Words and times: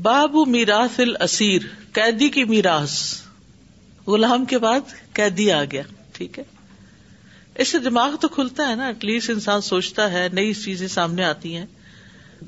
باب 0.00 0.36
میراث 0.48 0.98
الاسیر 1.00 1.62
قیدی 1.94 2.28
کی 2.34 2.42
میراث 2.50 2.92
غلام 4.06 4.44
کے 4.50 4.58
بعد 4.58 4.80
قیدی 5.14 5.50
آ 5.52 5.62
گیا 5.72 5.82
ٹھیک 6.12 6.38
ہے 6.38 6.44
اس 7.62 7.68
سے 7.72 7.78
دماغ 7.86 8.14
تو 8.20 8.28
کھلتا 8.36 8.62
ہے 8.68 8.74
نا 8.76 8.86
ایٹ 8.86 9.04
لیسٹ 9.04 9.30
انسان 9.30 9.60
سوچتا 9.60 10.02
ہے 10.12 10.26
نئی 10.34 10.52
چیزیں 10.62 10.86
سامنے 10.94 11.24
آتی 11.24 11.54
ہیں 11.56 11.66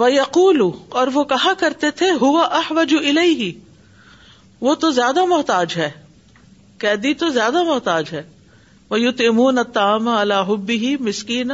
وہ 0.00 0.10
یقول 0.12 0.60
اور 0.98 1.06
وہ 1.14 1.24
کہا 1.32 1.52
کرتے 1.58 1.90
تھے 2.00 2.10
ہوا 2.20 2.44
اح 2.58 2.72
وجو 2.76 2.98
وہ 4.66 4.74
تو 4.82 4.90
زیادہ 5.00 5.24
محتاج 5.34 5.72
ہے 5.76 5.90
قیدی 6.78 7.12
تو 7.22 7.28
زیادہ 7.36 7.62
محتاج 7.72 8.08
ہے 8.12 8.22
وہ 8.90 9.00
یو 9.00 9.10
تمون 9.20 9.58
تام 9.72 10.08
اللہ 10.08 10.50
ہی 10.82 10.94
مسکین 11.00 11.50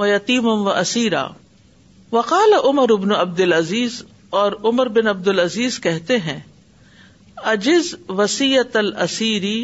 و 0.00 0.06
یتیم 0.08 0.46
و 0.46 0.68
اسیرا 0.78 1.20
وقال 2.12 2.54
عمر 2.64 2.92
ابن 2.92 3.12
عبد 3.20 3.40
العزیز 3.40 4.02
اور 4.40 4.52
عمر 4.70 4.88
بن 4.98 5.06
عبد 5.12 5.28
العزیز 5.28 5.78
کہتے 5.80 6.16
ہیں 6.26 6.38
عجز 7.52 7.94
وسیعت 8.18 8.76
السیری 8.76 9.58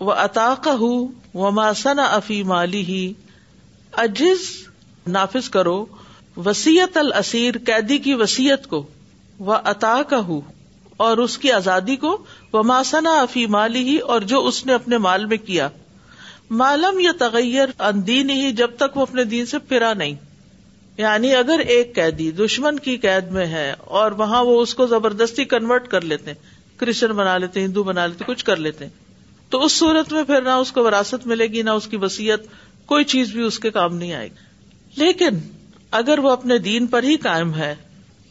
و 0.00 0.10
اطاق 0.10 0.68
ماسنا 1.58 2.04
افی 2.16 2.42
مالی 2.52 2.82
ہی 2.88 3.02
عجز 4.04 4.46
نافذ 5.16 5.48
کرو 5.56 5.84
وسیعت 6.46 6.96
السیر 6.96 7.58
قیدی 7.66 7.98
کی 8.08 8.14
وسیعت 8.24 8.66
کو 8.70 8.82
و 9.40 9.52
اتا 9.52 10.00
کا 10.08 10.20
اور 11.06 11.18
اس 11.18 11.36
کی 11.38 11.50
آزادی 11.52 11.96
کو 12.06 12.16
و 12.52 12.62
ماسنا 12.72 13.18
افی 13.20 13.46
مالی 13.56 13.82
ہی 13.88 13.96
اور 14.14 14.20
جو 14.34 14.46
اس 14.46 14.64
نے 14.66 14.72
اپنے 14.74 14.98
مال 15.08 15.26
میں 15.32 15.36
کیا 15.46 15.68
معلوم 16.60 16.98
یا 17.00 17.10
تغیر 17.18 17.68
ان 17.88 18.06
دین 18.06 18.30
ہی 18.30 18.50
جب 18.56 18.70
تک 18.78 18.96
وہ 18.96 19.02
اپنے 19.02 19.24
دین 19.24 19.46
سے 19.52 19.58
پھرا 19.68 19.92
نہیں 20.00 20.14
یعنی 20.98 21.34
اگر 21.34 21.58
ایک 21.74 21.94
قیدی 21.94 22.30
دشمن 22.44 22.78
کی 22.86 22.96
قید 23.04 23.30
میں 23.36 23.46
ہے 23.52 23.70
اور 24.00 24.12
وہاں 24.18 24.42
وہ 24.44 24.60
اس 24.62 24.74
کو 24.80 24.86
زبردستی 24.86 25.44
کنورٹ 25.54 25.88
کر 25.94 26.00
لیتے 26.10 26.30
ہیں 26.30 26.78
کرسچن 26.80 27.12
بنا 27.22 27.36
لیتے 27.38 27.64
ہندو 27.64 27.82
بنا 27.82 28.06
لیتے 28.06 28.24
کچھ 28.26 28.44
کر 28.44 28.56
لیتے 28.66 28.84
ہیں 28.84 28.90
تو 29.50 29.64
اس 29.64 29.72
صورت 29.78 30.12
میں 30.12 30.24
پھر 30.32 30.42
نہ 30.42 30.50
اس 30.64 30.72
کو 30.72 30.84
وراثت 30.84 31.26
ملے 31.32 31.46
گی 31.52 31.62
نہ 31.62 31.70
اس 31.80 31.86
کی 31.90 31.96
وسیعت 32.02 32.40
کوئی 32.92 33.04
چیز 33.14 33.32
بھی 33.32 33.42
اس 33.46 33.58
کے 33.66 33.70
کام 33.80 33.96
نہیں 33.96 34.12
آئے 34.20 34.28
گی 34.28 35.00
لیکن 35.04 35.38
اگر 36.04 36.18
وہ 36.26 36.30
اپنے 36.30 36.58
دین 36.70 36.86
پر 36.94 37.02
ہی 37.02 37.16
قائم 37.28 37.54
ہے 37.54 37.74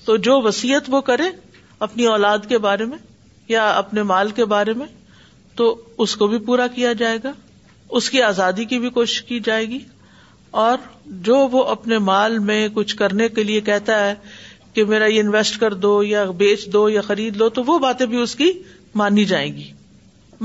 تو 0.05 0.15
جو 0.27 0.41
وسیعت 0.45 0.83
وہ 0.93 1.01
کرے 1.09 1.29
اپنی 1.89 2.05
اولاد 2.15 2.47
کے 2.49 2.57
بارے 2.71 2.85
میں 2.93 2.97
یا 3.47 3.69
اپنے 3.77 4.03
مال 4.13 4.31
کے 4.35 4.45
بارے 4.57 4.73
میں 4.81 4.87
تو 5.55 5.75
اس 6.03 6.15
کو 6.15 6.27
بھی 6.27 6.37
پورا 6.45 6.67
کیا 6.75 6.93
جائے 7.03 7.17
گا 7.23 7.31
اس 7.99 8.09
کی 8.09 8.21
آزادی 8.23 8.65
کی 8.65 8.77
بھی 8.79 8.89
کوشش 8.99 9.21
کی 9.29 9.39
جائے 9.45 9.65
گی 9.69 9.77
اور 10.65 10.77
جو 11.27 11.35
وہ 11.51 11.63
اپنے 11.73 11.97
مال 12.11 12.37
میں 12.49 12.67
کچھ 12.73 12.95
کرنے 12.97 13.27
کے 13.37 13.43
لیے 13.43 13.61
کہتا 13.69 13.99
ہے 14.05 14.13
کہ 14.73 14.83
میرا 14.91 15.05
یہ 15.11 15.19
انویسٹ 15.19 15.59
کر 15.59 15.73
دو 15.85 15.93
یا 16.03 16.23
بیچ 16.41 16.65
دو 16.73 16.87
یا 16.89 17.01
خرید 17.07 17.37
لو 17.37 17.49
تو 17.57 17.63
وہ 17.67 17.77
باتیں 17.87 18.05
بھی 18.13 18.17
اس 18.21 18.35
کی 18.41 18.51
مانی 19.01 19.23
جائیں 19.31 19.51
گی 19.55 19.71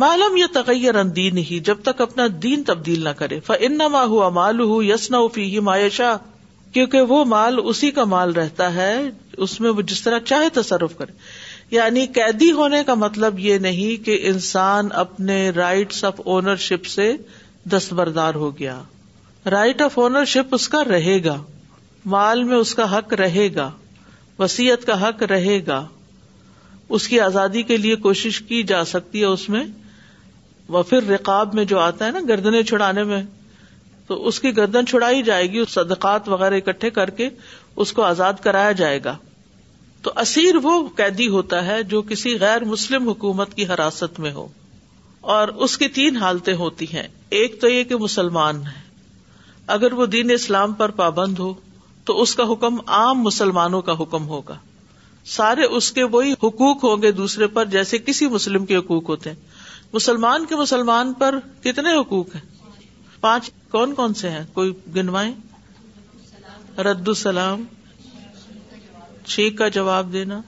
معلوم 0.02 0.36
یہ 0.36 0.46
تغیر 0.52 0.94
اندین 1.02 1.38
ہی 1.50 1.58
جب 1.66 1.78
تک 1.82 2.00
اپنا 2.00 2.26
دین 2.42 2.62
تبدیل 2.70 3.04
نہ 3.04 3.08
کرے 3.18 3.38
ماں 3.92 4.04
ہوا 4.06 4.28
مال 4.38 4.60
ہوں 4.60 4.82
یسنا 4.84 5.18
یہ 5.36 5.60
مایشا 5.68 6.16
کیونکہ 6.72 7.00
وہ 7.12 7.24
مال 7.24 7.58
اسی 7.64 7.90
کا 7.98 8.04
مال 8.14 8.32
رہتا 8.40 8.72
ہے 8.74 8.92
اس 9.46 9.60
میں 9.60 9.70
وہ 9.78 9.82
جس 9.92 10.02
طرح 10.02 10.18
چاہے 10.32 10.48
تصرف 10.60 10.96
کرے 10.96 11.12
یعنی 11.70 12.06
قیدی 12.14 12.50
ہونے 12.56 12.82
کا 12.86 12.94
مطلب 12.94 13.38
یہ 13.40 13.58
نہیں 13.58 14.04
کہ 14.04 14.18
انسان 14.28 14.88
اپنے 15.04 15.38
رائٹ 15.56 15.94
آف 16.04 16.20
اونر 16.24 16.56
شپ 16.64 16.86
سے 16.86 17.12
دستبردار 17.72 18.34
ہو 18.42 18.50
گیا 18.58 18.80
رائٹ 19.50 19.82
آف 19.82 19.98
اونر 19.98 20.24
شپ 20.34 20.54
اس 20.54 20.68
کا 20.68 20.82
رہے 20.90 21.18
گا 21.24 21.36
مال 22.14 22.44
میں 22.44 22.56
اس 22.56 22.74
کا 22.74 22.96
حق 22.96 23.12
رہے 23.20 23.48
گا 23.54 23.70
وسیعت 24.38 24.84
کا 24.86 25.02
حق 25.08 25.22
رہے 25.32 25.58
گا 25.66 25.84
اس 26.96 27.08
کی 27.08 27.20
آزادی 27.20 27.62
کے 27.70 27.76
لیے 27.76 27.96
کوشش 28.06 28.40
کی 28.48 28.62
جا 28.72 28.84
سکتی 28.94 29.20
ہے 29.20 29.26
اس 29.26 29.48
میں 29.48 29.62
وہ 30.74 30.82
پھر 30.88 31.08
رقاب 31.08 31.54
میں 31.54 31.64
جو 31.72 31.78
آتا 31.80 32.06
ہے 32.06 32.10
نا 32.10 32.20
گردنے 32.28 32.62
چھڑانے 32.70 33.04
میں 33.04 33.22
تو 34.06 34.26
اس 34.28 34.38
کی 34.40 34.56
گردن 34.56 34.86
چھڑائی 34.86 35.22
جائے 35.28 35.50
گی 35.52 35.58
اس 35.58 35.70
صدقات 35.70 36.28
وغیرہ 36.28 36.54
اکٹھے 36.64 36.90
کر 36.98 37.10
کے 37.20 37.28
اس 37.84 37.92
کو 37.92 38.02
آزاد 38.02 38.40
کرایا 38.42 38.72
جائے 38.80 39.00
گا 39.04 39.16
تو 40.02 40.10
اسیر 40.20 40.56
وہ 40.62 40.72
قیدی 40.96 41.28
ہوتا 41.28 41.64
ہے 41.66 41.82
جو 41.92 42.02
کسی 42.08 42.38
غیر 42.40 42.64
مسلم 42.72 43.08
حکومت 43.08 43.54
کی 43.54 43.66
حراست 43.72 44.20
میں 44.20 44.32
ہو 44.32 44.46
اور 45.36 45.48
اس 45.66 45.76
کی 45.78 45.88
تین 45.98 46.16
حالتیں 46.16 46.54
ہوتی 46.56 46.86
ہیں 46.92 47.06
ایک 47.38 47.60
تو 47.60 47.68
یہ 47.68 47.84
کہ 47.92 47.96
مسلمان 48.00 48.60
ہے 48.66 48.84
اگر 49.74 49.92
وہ 50.00 50.06
دین 50.06 50.30
اسلام 50.30 50.72
پر 50.82 50.90
پابند 51.02 51.38
ہو 51.38 51.52
تو 52.06 52.20
اس 52.22 52.34
کا 52.36 52.42
حکم 52.52 52.76
عام 52.96 53.22
مسلمانوں 53.22 53.80
کا 53.82 53.92
حکم 54.00 54.28
ہوگا 54.28 54.56
سارے 55.36 55.64
اس 55.76 55.90
کے 55.92 56.02
وہی 56.10 56.32
حقوق 56.42 56.84
ہوں 56.84 57.02
گے 57.02 57.10
دوسرے 57.12 57.46
پر 57.56 57.64
جیسے 57.72 57.98
کسی 58.06 58.26
مسلم 58.34 58.66
کے 58.66 58.76
حقوق 58.76 59.08
ہوتے 59.08 59.30
ہیں 59.30 59.54
مسلمان 59.92 60.44
کے 60.46 60.56
مسلمان 60.56 61.12
پر 61.18 61.38
کتنے 61.64 61.98
حقوق 61.98 62.34
ہیں 62.34 62.42
پانچ 63.20 63.50
کون 63.70 63.94
کون 63.94 64.14
سے 64.20 64.30
ہیں 64.30 64.44
کوئی 64.54 64.72
گنوائیں 64.96 65.32
رد 66.86 67.08
السلام 67.08 67.64
چھ 69.30 69.48
کا 69.58 69.68
جواب 69.76 70.12
دینا 70.12 70.40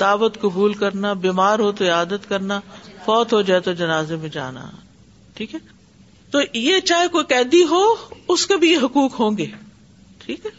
دعوت 0.00 0.38
قبول 0.40 0.72
کرنا 0.82 1.12
بیمار 1.26 1.58
ہو 1.58 1.70
تو 1.80 1.88
عادت 1.92 2.28
کرنا 2.28 2.58
فوت 3.04 3.32
ہو 3.32 3.40
جائے 3.50 3.60
تو 3.68 3.72
جنازے 3.82 4.16
میں 4.24 4.28
جانا 4.32 4.64
ٹھیک 5.34 5.54
ہے 5.54 5.58
تو 6.30 6.40
یہ 6.58 6.80
چاہے 6.90 7.08
کوئی 7.12 7.24
قیدی 7.28 7.62
ہو 7.70 7.82
اس 8.32 8.46
کے 8.46 8.56
بھی 8.64 8.70
یہ 8.72 8.78
حقوق 8.84 9.18
ہوں 9.20 9.36
گے 9.36 9.46
ٹھیک 10.24 10.46
ہے 10.46 10.50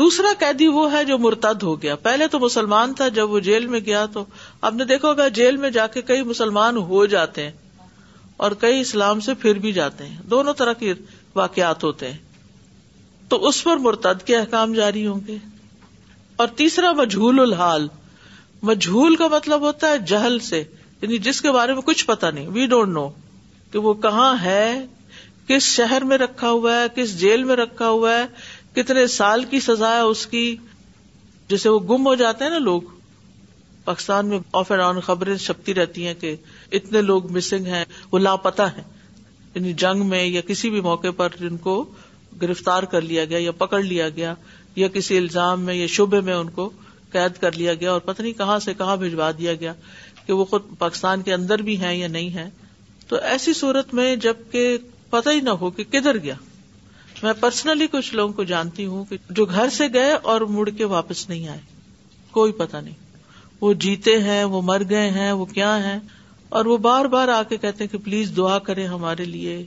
دوسرا 0.00 0.28
قیدی 0.38 0.66
وہ 0.78 0.90
ہے 0.92 1.04
جو 1.04 1.18
مرتد 1.18 1.62
ہو 1.62 1.80
گیا 1.82 1.94
پہلے 2.02 2.26
تو 2.34 2.38
مسلمان 2.40 2.92
تھا 2.98 3.08
جب 3.16 3.30
وہ 3.32 3.38
جیل 3.46 3.66
میں 3.72 3.80
گیا 3.86 4.04
تو 4.12 4.24
آپ 4.60 4.72
نے 4.74 4.84
دیکھا 4.92 5.08
ہوگا 5.08 5.26
جیل 5.38 5.56
میں 5.64 5.70
جا 5.76 5.86
کے 5.96 6.02
کئی 6.10 6.22
مسلمان 6.30 6.76
ہو 6.90 7.04
جاتے 7.14 7.42
ہیں 7.44 7.52
اور 8.44 8.52
کئی 8.60 8.80
اسلام 8.80 9.20
سے 9.28 9.34
پھر 9.40 9.58
بھی 9.64 9.72
جاتے 9.78 10.06
ہیں 10.08 10.18
دونوں 10.30 10.54
طرح 10.62 10.72
کے 10.82 10.92
واقعات 11.34 11.84
ہوتے 11.84 12.10
ہیں 12.12 12.18
تو 13.30 13.38
اس 13.48 13.62
پر 13.64 13.76
مرتد 13.82 14.22
کے 14.26 14.36
احکام 14.36 14.72
جاری 14.74 15.06
ہوں 15.06 15.18
گے 15.26 15.36
اور 16.42 16.48
تیسرا 16.60 16.90
مجھول 17.00 17.40
الحال 17.40 17.86
مجھول 18.70 19.16
کا 19.16 19.28
مطلب 19.34 19.60
ہوتا 19.66 19.88
ہے 19.90 19.98
جہل 20.12 20.38
سے 20.46 20.62
یعنی 21.02 21.18
جس 21.26 21.40
کے 21.42 21.50
بارے 21.56 21.74
میں 21.74 21.82
کچھ 21.84 22.04
پتا 22.06 22.30
نہیں 22.30 22.46
وی 22.56 22.66
ڈونٹ 22.72 22.92
نو 22.94 23.08
کہ 23.72 23.78
وہ 23.86 23.92
کہاں 24.08 24.32
ہے 24.44 24.64
کس 25.48 25.64
شہر 25.76 26.04
میں 26.10 26.18
رکھا 26.24 26.50
ہوا 26.50 26.76
ہے 26.80 26.86
کس 26.96 27.18
جیل 27.20 27.44
میں 27.50 27.56
رکھا 27.62 27.88
ہوا 27.90 28.16
ہے 28.16 28.24
کتنے 28.80 29.06
سال 29.20 29.44
کی 29.52 29.60
سزا 29.68 29.92
ہے 29.94 30.00
اس 30.10 30.26
کی 30.34 30.44
جسے 31.54 31.68
وہ 31.68 31.78
گم 31.94 32.06
ہو 32.06 32.14
جاتے 32.24 32.44
ہیں 32.44 32.50
نا 32.50 32.58
لوگ 32.66 32.90
پاکستان 33.84 34.26
میں 34.28 34.38
آف 34.62 34.70
اینڈ 34.72 34.82
آن 34.82 35.00
خبریں 35.12 35.34
چھپتی 35.46 35.74
رہتی 35.74 36.06
ہیں 36.06 36.14
کہ 36.20 36.34
اتنے 36.78 37.02
لوگ 37.02 37.30
مسنگ 37.36 37.66
ہیں 37.76 37.84
وہ 38.12 38.18
لاپتا 38.18 38.70
ہیں 38.76 38.84
یعنی 39.54 39.72
جنگ 39.84 40.06
میں 40.08 40.24
یا 40.26 40.40
کسی 40.46 40.70
بھی 40.70 40.80
موقع 40.90 41.10
پر 41.18 41.36
جن 41.40 41.56
کو 41.68 41.80
گرفتار 42.42 42.82
کر 42.92 43.00
لیا 43.00 43.24
گیا 43.30 43.38
یا 43.38 43.52
پکڑ 43.58 43.82
لیا 43.82 44.08
گیا 44.16 44.34
یا 44.76 44.88
کسی 44.94 45.16
الزام 45.16 45.60
میں 45.64 45.74
یا 45.74 45.86
شبے 45.96 46.20
میں 46.28 46.34
ان 46.34 46.50
کو 46.58 46.68
قید 47.12 47.38
کر 47.40 47.52
لیا 47.56 47.74
گیا 47.74 47.92
اور 47.92 48.00
پتہ 48.00 48.22
نہیں 48.22 48.32
کہاں 48.38 48.58
سے 48.64 48.74
کہاں 48.78 48.96
بھجوا 48.96 49.30
دیا 49.38 49.54
گیا 49.60 49.72
کہ 50.26 50.32
وہ 50.32 50.44
خود 50.50 50.64
پاکستان 50.78 51.22
کے 51.22 51.34
اندر 51.34 51.62
بھی 51.68 51.80
ہیں 51.80 51.94
یا 51.94 52.08
نہیں 52.08 52.34
ہے 52.34 52.48
تو 53.08 53.16
ایسی 53.30 53.52
صورت 53.54 53.92
میں 53.94 54.14
جب 54.26 54.36
کہ 54.50 54.66
پتہ 55.10 55.30
ہی 55.34 55.40
نہ 55.40 55.50
ہو 55.60 55.70
کہ 55.78 55.84
کدھر 55.92 56.18
گیا 56.22 56.34
میں 57.22 57.32
پرسنلی 57.40 57.86
کچھ 57.92 58.14
لوگوں 58.14 58.32
کو 58.32 58.42
جانتی 58.50 58.84
ہوں 58.86 59.04
کہ 59.08 59.16
جو 59.36 59.44
گھر 59.46 59.68
سے 59.72 59.86
گئے 59.94 60.12
اور 60.32 60.40
مڑ 60.56 60.68
کے 60.76 60.84
واپس 60.94 61.28
نہیں 61.28 61.48
آئے 61.48 61.60
کوئی 62.30 62.52
پتا 62.58 62.80
نہیں 62.80 62.94
وہ 63.60 63.72
جیتے 63.84 64.16
ہیں 64.22 64.42
وہ 64.52 64.60
مر 64.64 64.82
گئے 64.90 65.10
ہیں 65.10 65.32
وہ 65.32 65.44
کیا 65.46 65.76
ہیں 65.84 65.98
اور 66.58 66.64
وہ 66.66 66.76
بار 66.86 67.04
بار 67.16 67.28
آ 67.28 67.42
کے 67.48 67.56
کہتے 67.56 67.84
ہیں 67.84 67.90
کہ 67.92 67.98
پلیز 68.04 68.32
دعا 68.36 68.58
کرے 68.68 68.86
ہمارے 68.86 69.24
لیے 69.24 69.64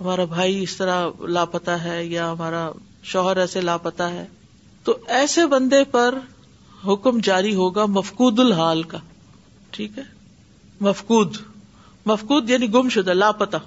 ہمارا 0.00 0.24
بھائی 0.32 0.62
اس 0.62 0.76
طرح 0.76 1.06
لاپتا 1.36 1.82
ہے 1.84 2.04
یا 2.06 2.30
ہمارا 2.32 2.68
شوہر 3.12 3.36
ایسے 3.44 3.60
لاپتا 3.60 4.10
ہے 4.12 4.26
تو 4.84 4.96
ایسے 5.18 5.46
بندے 5.52 5.82
پر 5.90 6.18
حکم 6.86 7.18
جاری 7.24 7.54
ہوگا 7.54 7.84
مفقود 7.98 8.40
الحال 8.40 8.82
کا 8.92 8.98
ٹھیک 9.76 9.98
ہے 9.98 10.02
مفقود 10.88 11.36
مفقود 12.06 12.50
یعنی 12.50 12.72
گم 12.74 12.88
شدہ 12.94 13.12
لاپتا 13.12 13.58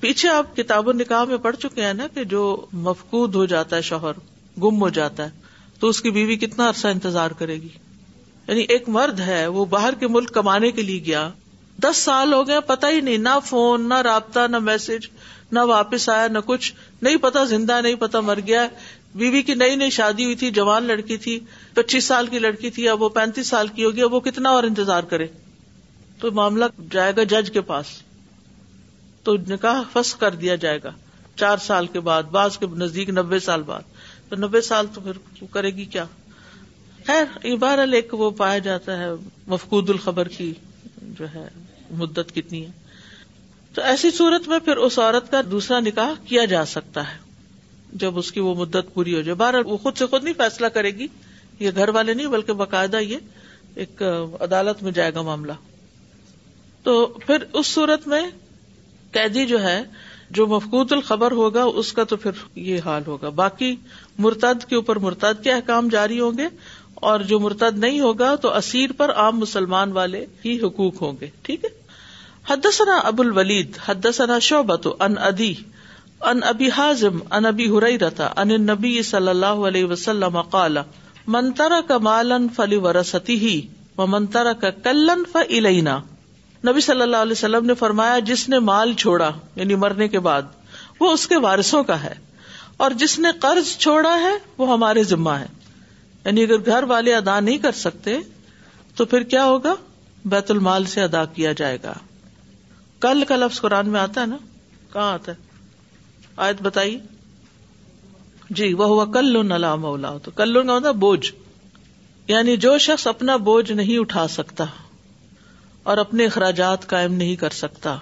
پیچھے 0.00 0.28
آپ 0.28 0.56
کتاب 0.56 0.88
و 0.88 0.92
نکاح 0.92 1.24
میں 1.28 1.36
پڑھ 1.42 1.56
چکے 1.62 1.84
ہیں 1.84 1.92
نا 1.94 2.06
کہ 2.14 2.24
جو 2.34 2.40
مفقود 2.88 3.34
ہو 3.34 3.44
جاتا 3.52 3.76
ہے 3.76 3.80
شوہر 3.92 4.18
گم 4.62 4.80
ہو 4.82 4.88
جاتا 4.98 5.24
ہے 5.26 5.38
تو 5.80 5.88
اس 5.88 6.00
کی 6.02 6.10
بیوی 6.10 6.36
کتنا 6.36 6.68
عرصہ 6.68 6.88
انتظار 6.94 7.30
کرے 7.38 7.54
گی 7.62 7.68
یعنی 8.48 8.60
ایک 8.76 8.88
مرد 8.88 9.20
ہے 9.26 9.46
وہ 9.56 9.64
باہر 9.74 9.94
کے 10.00 10.08
ملک 10.16 10.32
کمانے 10.34 10.70
کے 10.78 10.82
لیے 10.82 11.04
گیا 11.04 11.28
دس 11.82 11.96
سال 12.04 12.32
ہو 12.34 12.46
گئے 12.48 12.60
پتا 12.66 12.88
ہی 12.90 13.00
نہیں 13.06 13.18
نہ 13.26 13.38
فون 13.46 13.88
نہ 13.88 14.00
رابطہ 14.04 14.46
نہ 14.50 14.58
میسج 14.70 15.06
نہ 15.52 15.58
واپس 15.68 16.08
آیا 16.14 16.26
نہ 16.32 16.38
کچھ 16.46 16.72
نہیں 17.02 17.16
پتا 17.26 17.44
زندہ 17.52 17.80
نہیں 17.82 17.94
پتا 18.04 18.20
مر 18.30 18.38
گیا 18.46 18.66
بیوی 19.14 19.30
بی 19.32 19.42
کی 19.42 19.54
نئی 19.62 19.76
نئی 19.76 19.90
شادی 19.96 20.24
ہوئی 20.24 20.34
تھی 20.42 20.50
جوان 20.58 20.84
لڑکی 20.90 21.16
تھی 21.26 21.38
پچیس 21.74 22.04
سال 22.04 22.26
کی 22.34 22.38
لڑکی 22.38 22.70
تھی 22.76 22.88
اب 22.88 23.02
وہ 23.02 23.08
پینتیس 23.16 23.46
سال 23.54 23.68
کی 23.78 23.84
ہوگی 23.84 24.02
اب 24.02 24.14
وہ 24.14 24.20
کتنا 24.26 24.50
اور 24.58 24.64
انتظار 24.64 25.02
کرے 25.12 25.26
تو 26.20 26.30
معاملہ 26.40 26.64
جائے 26.92 27.12
گا 27.16 27.22
جج 27.32 27.50
کے 27.52 27.60
پاس 27.70 27.86
تو 29.24 29.36
نکاح 29.48 29.82
فس 29.92 30.14
کر 30.24 30.34
دیا 30.44 30.54
جائے 30.66 30.78
گا 30.84 30.90
چار 31.40 31.56
سال 31.66 31.86
کے 31.94 32.00
بعد 32.10 32.30
بعض 32.36 32.58
کے 32.58 32.66
نزدیک 32.84 33.08
نبے 33.18 33.38
سال 33.48 33.62
بعد 33.72 33.88
تو 34.28 34.36
نبے 34.46 34.60
سال 34.70 34.86
تو 34.94 35.00
پھر 35.06 35.46
کرے 35.54 35.70
گی 35.76 35.84
کیا 35.96 36.04
ابارہ 37.52 37.86
لے 37.86 37.96
ایک 37.96 38.14
وہ 38.22 38.30
پایا 38.42 38.58
جاتا 38.70 38.98
ہے 38.98 39.08
مفقود 39.54 39.90
الخبر 39.90 40.28
کی 40.36 40.52
جو 41.18 41.26
ہے 41.34 41.46
مدت 41.98 42.34
کتنی 42.34 42.64
ہے 42.66 42.70
تو 43.74 43.82
ایسی 43.90 44.10
صورت 44.16 44.48
میں 44.48 44.58
پھر 44.64 44.76
اس 44.86 44.98
عورت 44.98 45.30
کا 45.30 45.40
دوسرا 45.50 45.80
نکاح 45.80 46.12
کیا 46.28 46.44
جا 46.54 46.64
سکتا 46.74 47.08
ہے 47.10 47.16
جب 48.04 48.18
اس 48.18 48.30
کی 48.32 48.40
وہ 48.40 48.54
مدت 48.58 48.92
پوری 48.94 49.14
ہو 49.16 49.20
جائے 49.26 49.34
بار 49.34 49.54
وہ 49.64 49.76
خود 49.84 49.96
سے 49.98 50.06
خود 50.06 50.24
نہیں 50.24 50.34
فیصلہ 50.38 50.66
کرے 50.74 50.90
گی 50.98 51.06
یہ 51.60 51.70
گھر 51.76 51.88
والے 51.94 52.14
نہیں 52.14 52.26
بلکہ 52.36 52.52
باقاعدہ 52.62 53.00
یہ 53.02 53.76
ایک 53.82 54.02
عدالت 54.42 54.82
میں 54.82 54.92
جائے 54.92 55.14
گا 55.14 55.22
معاملہ 55.22 55.52
تو 56.82 57.06
پھر 57.26 57.44
اس 57.58 57.66
صورت 57.66 58.06
میں 58.08 58.20
قیدی 59.12 59.46
جو 59.46 59.62
ہے 59.62 59.82
جو 60.38 60.46
مفقود 60.46 60.92
الخبر 60.92 61.32
ہوگا 61.38 61.62
اس 61.82 61.92
کا 61.92 62.04
تو 62.10 62.16
پھر 62.16 62.42
یہ 62.66 62.80
حال 62.84 63.02
ہوگا 63.06 63.28
باقی 63.42 63.74
مرتد 64.26 64.64
کے 64.68 64.76
اوپر 64.76 64.98
مرتد 65.06 65.42
کے 65.44 65.52
احکام 65.52 65.88
جاری 65.92 66.20
ہوں 66.20 66.38
گے 66.38 66.46
اور 67.10 67.20
جو 67.28 67.38
مرتد 67.40 67.78
نہیں 67.84 68.00
ہوگا 68.00 68.34
تو 68.42 68.54
اسیر 68.56 68.92
پر 68.96 69.12
عام 69.22 69.38
مسلمان 69.38 69.92
والے 69.92 70.24
ہی 70.44 70.56
حقوق 70.64 71.02
ہوں 71.02 71.12
گے 71.20 71.28
ٹھیک 71.42 71.64
ہے 71.64 71.68
حدسنا 72.50 72.94
ابو 73.08 73.22
الولید 73.22 73.76
حدثنا 73.86 74.36
شوبت 74.44 74.86
ان 75.06 75.12
ادی 75.26 75.50
ان 76.30 76.38
ابی 76.52 76.70
حازم 76.76 77.18
ان 77.38 77.44
ابی 77.50 77.66
ہرئی 77.74 77.98
ان 78.20 78.52
نبی 78.70 79.02
صلی 79.10 79.28
اللہ 79.32 79.60
علیہ 79.68 79.84
وسلم 79.92 80.38
منترا 81.34 81.80
کا 81.88 81.98
مالن 82.06 82.48
فلیورتی 82.56 83.50
منترا 84.14 84.52
کا 84.64 84.70
کلن 84.86 85.22
ف 85.32 85.44
علینا 85.58 85.96
نبی 86.68 86.80
صلی 86.88 87.02
اللہ 87.02 87.22
علیہ 87.28 87.32
وسلم 87.38 87.66
نے 87.66 87.74
فرمایا 87.84 88.18
جس 88.32 88.48
نے 88.48 88.58
مال 88.72 88.92
چھوڑا 89.04 89.30
یعنی 89.56 89.74
مرنے 89.84 90.08
کے 90.14 90.18
بعد 90.30 90.50
وہ 91.00 91.10
اس 91.12 91.26
کے 91.28 91.36
وارثوں 91.46 91.82
کا 91.92 92.02
ہے 92.02 92.14
اور 92.84 92.90
جس 93.04 93.18
نے 93.26 93.32
قرض 93.40 93.76
چھوڑا 93.86 94.16
ہے 94.22 94.34
وہ 94.58 94.72
ہمارے 94.72 95.02
ذمہ 95.14 95.38
ہے 95.44 95.46
یعنی 96.24 96.42
اگر 96.44 96.66
گھر 96.72 96.84
والے 96.96 97.14
ادا 97.14 97.38
نہیں 97.40 97.58
کر 97.68 97.82
سکتے 97.86 98.18
تو 98.96 99.04
پھر 99.14 99.22
کیا 99.34 99.44
ہوگا 99.54 99.74
بیت 100.34 100.50
المال 100.50 100.84
سے 100.96 101.02
ادا 101.02 101.24
کیا 101.38 101.52
جائے 101.62 101.78
گا 101.84 101.92
کل 103.00 103.24
کا 103.28 103.36
لفظ 103.36 103.60
قرآن 103.60 103.88
میں 103.92 104.00
آتا 104.00 104.20
ہے 104.20 104.26
نا 104.26 104.36
کہاں 104.92 105.12
آتا 105.12 105.32
ہے 105.32 106.28
آیت 106.46 106.60
بتائیے 106.62 106.98
جی 108.58 108.72
وہ 108.80 108.84
ہوا 108.92 109.04
کل 109.14 109.36
نلا 109.48 109.74
مولا 109.84 110.16
تو 110.24 110.30
کل 110.42 110.52
کا 110.54 110.60
ہوتا 110.60 110.74
مطلب 110.78 110.96
بوجھ 111.04 111.30
یعنی 112.32 112.56
جو 112.66 112.76
شخص 112.86 113.06
اپنا 113.06 113.36
بوجھ 113.48 113.70
نہیں 113.72 113.98
اٹھا 113.98 114.26
سکتا 114.38 114.64
اور 115.90 115.98
اپنے 115.98 116.24
اخراجات 116.26 116.86
قائم 116.88 117.12
نہیں 117.20 117.36
کر 117.42 117.52
سکتا 117.58 117.96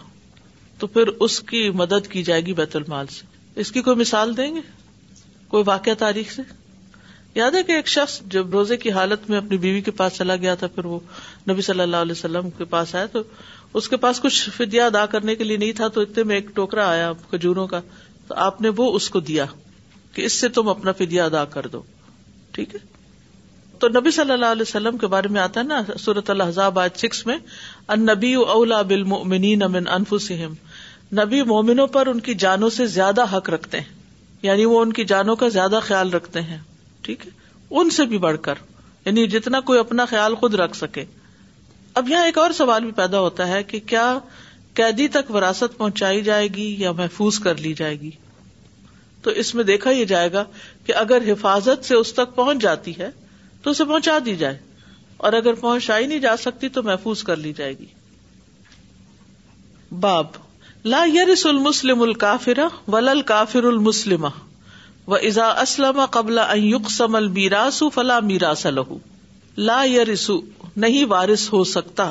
تو 0.79 0.87
پھر 0.97 1.09
اس 1.27 1.39
کی 1.51 1.69
مدد 1.83 2.07
کی 2.13 2.23
جائے 2.29 2.45
گی 2.47 2.53
بیت 2.61 2.77
المال 2.77 3.07
سے 3.19 3.27
اس 3.61 3.73
کی 3.73 3.83
کوئی 3.83 3.97
مثال 3.97 4.37
دیں 4.37 4.55
گے 4.55 4.61
کوئی 5.49 5.63
واقعہ 5.67 5.93
تاریخ 5.99 6.33
سے 6.33 6.43
یاد 7.35 7.55
ہے 7.55 7.63
کہ 7.69 7.73
ایک 7.73 7.89
شخص 7.89 8.21
جب 8.35 8.51
روزے 8.55 8.77
کی 8.85 8.91
حالت 8.93 9.29
میں 9.31 9.39
اپنی 9.39 9.57
بیوی 9.65 9.81
کے 9.87 9.91
پاس 10.01 10.17
چلا 10.17 10.37
گیا 10.45 10.55
تھا 10.63 10.67
پھر 10.75 10.85
وہ 10.93 10.99
نبی 11.51 11.63
صلی 11.71 11.81
اللہ 11.81 12.05
علیہ 12.07 12.13
وسلم 12.19 12.51
کے 12.59 12.65
پاس 12.75 12.95
آیا 12.95 13.07
تو 13.13 13.23
اس 13.77 13.89
کے 13.89 13.97
پاس 14.03 14.21
کچھ 14.21 14.49
فدیا 14.57 14.87
ادا 14.87 15.05
کرنے 15.15 15.35
کے 15.37 15.45
لیے 15.45 15.57
نہیں 15.57 15.73
تھا 15.77 15.89
تو 15.95 16.01
اتنے 16.01 16.23
میں 16.25 16.35
ایک 16.35 16.47
ٹوکرا 16.55 16.89
آیا 16.91 17.13
کھجوروں 17.31 17.67
کا 17.69 17.81
تو 18.29 18.35
آپ 18.45 18.61
نے 18.63 18.69
وہ 18.77 18.91
اس 18.97 19.09
کو 19.11 19.21
دیا 19.31 19.45
کہ 20.15 20.23
اس 20.25 20.39
سے 20.41 20.49
تم 20.59 20.69
اپنا 20.69 20.93
فدیا 20.99 21.25
ادا 21.25 21.45
کر 21.57 21.67
دو 21.73 21.83
ٹھیک 22.53 22.75
ہے 22.75 22.79
تو 23.81 23.89
نبی 23.99 24.11
صلی 24.11 24.33
اللہ 24.33 24.53
علیہ 24.53 24.63
وسلم 24.69 24.97
کے 24.99 25.07
بارے 25.07 25.29
میں 25.33 25.41
آتا 25.41 25.61
ہے 25.61 25.65
نا 25.67 25.83
سورت 26.05 26.31
اللہ 26.31 26.87
سکس 26.97 27.25
میں 27.27 27.37
اولا 27.89 28.81
بل 28.93 29.03
مومنی 29.13 29.55
نمن 29.57 29.89
انف 29.97 30.15
سہم 30.23 30.55
نبی 31.21 31.43
مومنوں 31.51 31.87
پر 31.93 32.07
ان 32.07 32.21
کی 32.21 32.35
جانوں 32.45 32.71
سے 32.77 32.87
زیادہ 32.97 33.25
حق 33.35 33.51
رکھتے 33.51 33.81
ہیں 33.81 33.97
یعنی 34.43 34.65
وہ 34.65 34.81
ان 34.83 34.93
کی 34.93 35.05
جانوں 35.13 35.37
کا 35.37 35.49
زیادہ 35.59 35.79
خیال 35.83 36.11
رکھتے 36.15 36.41
ہیں 36.49 36.59
ٹھیک 37.03 37.27
ہے 37.27 37.31
ان 37.81 37.91
سے 37.91 38.05
بھی 38.11 38.19
بڑھ 38.25 38.37
کر 38.43 38.59
یعنی 39.05 39.27
جتنا 39.37 39.61
کوئی 39.71 39.79
اپنا 39.81 40.05
خیال 40.11 40.35
خود 40.41 40.55
رکھ 40.61 40.77
سکے 40.77 41.05
اب 41.99 42.09
یہاں 42.09 42.25
ایک 42.25 42.37
اور 42.39 42.51
سوال 42.57 42.83
بھی 42.85 42.91
پیدا 42.97 43.21
ہوتا 43.21 43.47
ہے 43.49 43.63
کہ 43.71 43.79
کیا 43.93 44.05
قیدی 44.81 45.07
تک 45.15 45.31
وراثت 45.35 45.77
پہنچائی 45.79 46.21
جائے 46.29 46.47
گی 46.57 46.67
یا 46.83 46.91
محفوظ 46.99 47.39
کر 47.47 47.57
لی 47.65 47.73
جائے 47.81 47.99
گی 48.01 48.11
تو 49.23 49.31
اس 49.43 49.55
میں 49.55 49.65
دیکھا 49.71 49.91
یہ 49.95 50.05
جائے 50.13 50.31
گا 50.33 50.45
کہ 50.87 50.95
اگر 51.01 51.23
حفاظت 51.31 51.85
سے 51.89 51.95
اس 51.95 52.13
تک 52.21 52.35
پہنچ 52.37 52.63
جاتی 52.63 52.93
ہے 52.99 53.09
تو 53.63 53.71
اسے 53.71 53.85
پہنچا 53.85 54.19
دی 54.27 54.35
جائے 54.43 54.59
اور 55.27 55.33
اگر 55.41 55.55
پہنچائی 55.65 56.07
نہیں 56.07 56.19
جا 56.27 56.37
سکتی 56.45 56.69
تو 56.77 56.83
محفوظ 56.91 57.23
کر 57.31 57.37
لی 57.47 57.53
جائے 57.63 57.73
گی 57.79 57.87
باب 60.07 60.37
لا 60.93 61.03
یرس 61.15 61.45
المسلم 61.55 62.03
الکافر 62.11 62.61
ول 62.95 63.23
کافر 63.33 63.65
المسلم 63.73 64.27
و 64.27 65.15
ازا 65.17 65.49
اسلم 65.67 66.05
قبل 66.19 66.39
ان 66.47 66.63
یقسم 66.65 67.17
السو 67.25 67.89
فلا 67.99 68.19
میرا 68.33 68.55
سلح 68.65 68.93
لا 69.71 69.83
یرسو 69.95 70.41
نہیں 70.85 71.05
وارث 71.11 71.53
ہو 71.53 71.63
سکتا 71.69 72.05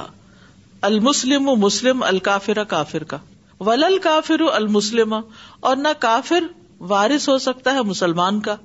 المسلم 0.88 1.47
و 1.50 1.55
مسلم 1.65 2.01
الکافر 2.03 2.63
کافر 2.74 3.03
کا 3.13 3.17
ولل 3.67 3.97
کافر 4.05 4.41
المسلم 4.53 5.13
اور 5.69 5.75
نہ 5.86 5.93
کافر 6.00 6.47
وارث 6.91 7.27
ہو 7.29 7.38
سکتا 7.45 7.74
ہے 7.74 7.81
مسلمان 7.93 8.39
کا 8.50 8.55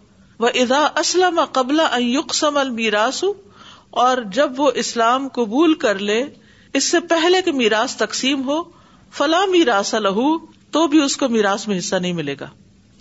وہ 0.44 0.48
ادا 0.64 0.80
اسلم 1.04 1.40
قبل 1.58 1.80
قبلہ 1.92 2.52
المیراس 2.60 3.24
اور 4.06 4.18
جب 4.40 4.60
وہ 4.60 4.70
اسلام 4.84 5.28
قبول 5.40 5.74
کر 5.86 5.98
لے 6.12 6.22
اس 6.80 6.90
سے 6.90 7.00
پہلے 7.12 7.42
کہ 7.46 7.52
میراث 7.64 7.96
تقسیم 8.04 8.48
ہو 8.48 8.62
فلاں 9.18 9.46
میراس 9.56 9.94
لہو 10.08 10.30
تو 10.76 10.86
بھی 10.92 11.00
اس 11.04 11.16
کو 11.22 11.28
میراث 11.36 11.68
میں 11.68 11.78
حصہ 11.78 11.96
نہیں 12.06 12.12
ملے 12.22 12.34
گا 12.40 12.46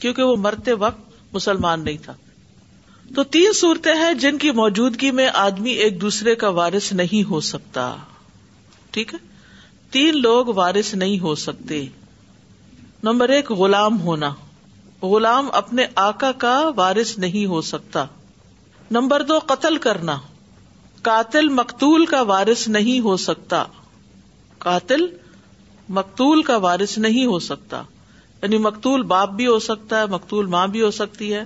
کیونکہ 0.01 0.31
وہ 0.31 0.36
مرتے 0.48 0.74
وقت 0.86 1.34
مسلمان 1.36 1.84
نہیں 1.84 1.98
تھا 2.05 2.13
تو 3.15 3.24
تین 3.36 3.53
صورتیں 3.60 3.94
ہیں 3.96 4.13
جن 4.20 4.38
کی 4.41 4.51
موجودگی 4.58 5.10
میں 5.20 5.27
آدمی 5.36 5.70
ایک 5.86 6.00
دوسرے 6.01 6.36
کا 6.44 6.50
وارث 6.60 6.91
نہیں 7.00 7.30
ہو 7.30 7.39
سکتا 7.48 7.84
ٹھیک 8.91 9.13
ہے 9.13 9.18
تین 9.91 10.20
لوگ 10.22 10.48
وارث 10.56 10.94
نہیں 11.01 11.20
ہو 11.20 11.34
سکتے 11.41 11.84
نمبر 13.03 13.30
ایک 13.38 13.51
غلام 13.62 14.00
ہونا 14.01 14.32
غلام 15.01 15.50
اپنے 15.62 15.86
آقا 16.06 16.32
کا 16.46 16.53
وارث 16.75 17.18
نہیں 17.20 17.46
ہو 17.53 17.62
سکتا 17.72 18.06
نمبر 19.00 19.24
دو 19.32 19.39
قتل 19.48 19.77
کرنا 19.88 20.18
قاتل 21.10 21.50
مقتول 21.60 22.06
کا 22.06 22.22
وارث 22.32 22.68
نہیں 22.68 23.00
ہو 23.06 23.15
سکتا 23.27 23.63
قاتل 24.68 25.06
مقتول 26.00 26.41
کا 26.50 26.58
وارث 26.68 26.98
نہیں 27.08 27.25
ہو 27.25 27.39
سکتا 27.50 27.82
یعنی 28.41 28.58
مقتول 28.68 29.01
باپ 29.13 29.30
بھی 29.39 29.48
ہو 29.48 29.58
سکتا 29.70 30.00
ہے 30.01 30.06
مقتول 30.18 30.46
ماں 30.58 30.68
بھی 30.75 30.82
ہو 30.82 30.91
سکتی 31.03 31.34
ہے 31.34 31.44